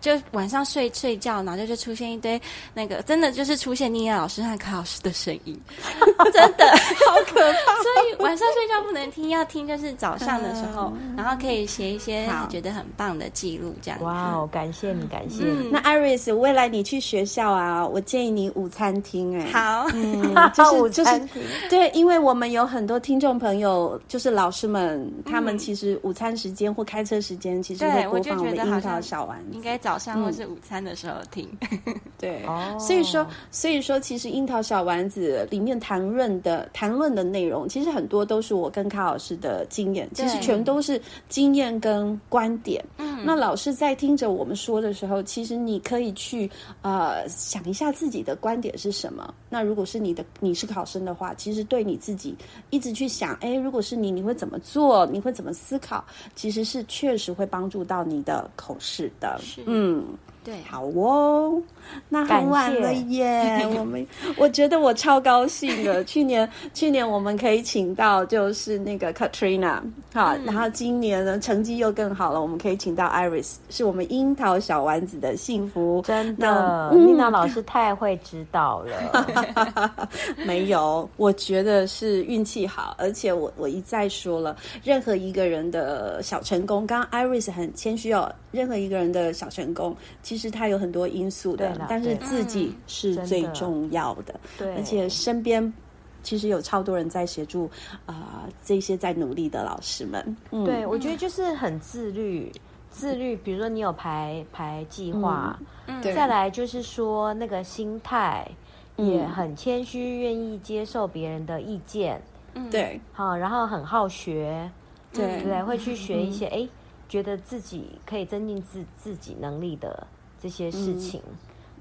[0.00, 2.40] 就晚上睡睡觉，然后就就出现一堆
[2.74, 5.60] 那个，真的就是出现妮娜老师和卡老师的声音，
[6.32, 6.66] 真的。
[7.06, 7.74] 好可怕。
[7.82, 14.00] 所以晚上睡觉不能听，要听就是早上的时候，嗯、然后可以写一些觉得很棒的记录，这样。
[14.02, 15.44] 哇哦，感谢你，感谢。
[15.44, 15.50] 你。
[15.50, 19.50] 嗯、那 Iris，未来你去学校啊，我建议你午餐厅哎。
[19.52, 21.20] 好，嗯， 就是就是
[21.68, 31.48] 对，因为我们有很多听众朋友，就是老师们，他们其实午餐时间或开车时间，其实会播放我们樱桃小丸子，应该早上或是午餐的时候听，
[31.86, 32.42] 嗯、对，
[32.78, 42.84] 所以说，所以说，其实樱桃小丸子里面谈论的谈论的内容，其实很多都是我跟卡老师的经验，其实全都是经验跟观点。
[42.98, 46.50] 嗯，那老师在听着我们说的时候，其实你可以去
[46.82, 49.34] 呃想一下自己的观点是什么。
[49.48, 52.34] 那如果是你的你是考生的话，其实对你自己
[52.70, 55.06] 一直去想，哎，如果是你，你会怎么做？
[55.06, 56.04] 你会怎么思考？
[56.34, 59.38] 其实是确实会帮助到你的口试的。
[59.42, 59.79] 是嗯。
[59.80, 61.60] 嗯，对，好哦，
[62.08, 63.60] 那很晚了耶。
[63.76, 66.02] 我们我觉得我超高兴的。
[66.10, 69.80] 去年去年我们可以请到就是那个 Katrina，
[70.14, 76.02] 好，嗯、然后今年呢成绩又更好了，我们可以请到 Iris，是我们樱桃小丸子的幸福。
[76.06, 80.08] 真的，妮娜、嗯、老师太会指导了。
[80.46, 88.32] 没有，我觉得是运气好，而且我我一再说了，任何一个人的小成功，刚刚 Iris 很谦虚哦。
[88.52, 89.96] 任何一个人的小成功，
[90.30, 94.38] 其实他有很多因素的，但是自己是最重要的。
[94.56, 95.74] 对，而且身边
[96.22, 97.68] 其实有超多人在协助
[98.06, 100.36] 啊、呃，这些在努力的老师们。
[100.52, 102.52] 嗯、对，我觉得就是很自律，
[102.92, 103.34] 自律。
[103.34, 105.58] 比如说你有排排计划，
[105.88, 108.48] 嗯，再来就是说那个心态
[108.94, 112.22] 也很谦虚，愿意接受别人的意见。
[112.54, 114.70] 嗯，对，好，然后很好学，
[115.12, 115.42] 对。
[115.42, 116.58] 对，会去学一些哎。
[116.60, 116.68] 嗯
[117.10, 120.06] 觉得自己可以增进自自己能力的
[120.40, 121.22] 这些事情，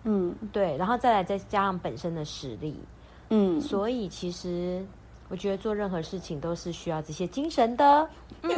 [0.03, 0.49] 嗯，嗯。
[0.51, 2.75] 对，然后再来再加上本身的实力，
[3.29, 4.85] 嗯，所以其实
[5.29, 8.07] 我觉得做任何事情都是需要这些精神的。
[8.41, 8.51] 嗯、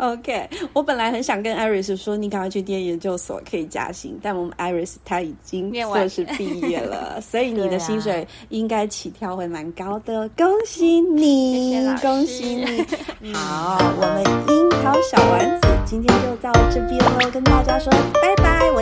[0.12, 12.84] OK，我本来很想跟 Iris 说，你赶快去念研究所可以加薪，但我们 Iris 他已经硕士毕业了， 所以你的薪水应该起跳会蛮高的，恭喜你，谢谢恭喜你。
[13.34, 14.22] 好，我们
[14.54, 15.68] 樱桃小丸子。
[15.86, 17.90] 今天就到这边喽，跟大家说
[18.22, 18.70] 拜拜。
[18.70, 18.80] 我。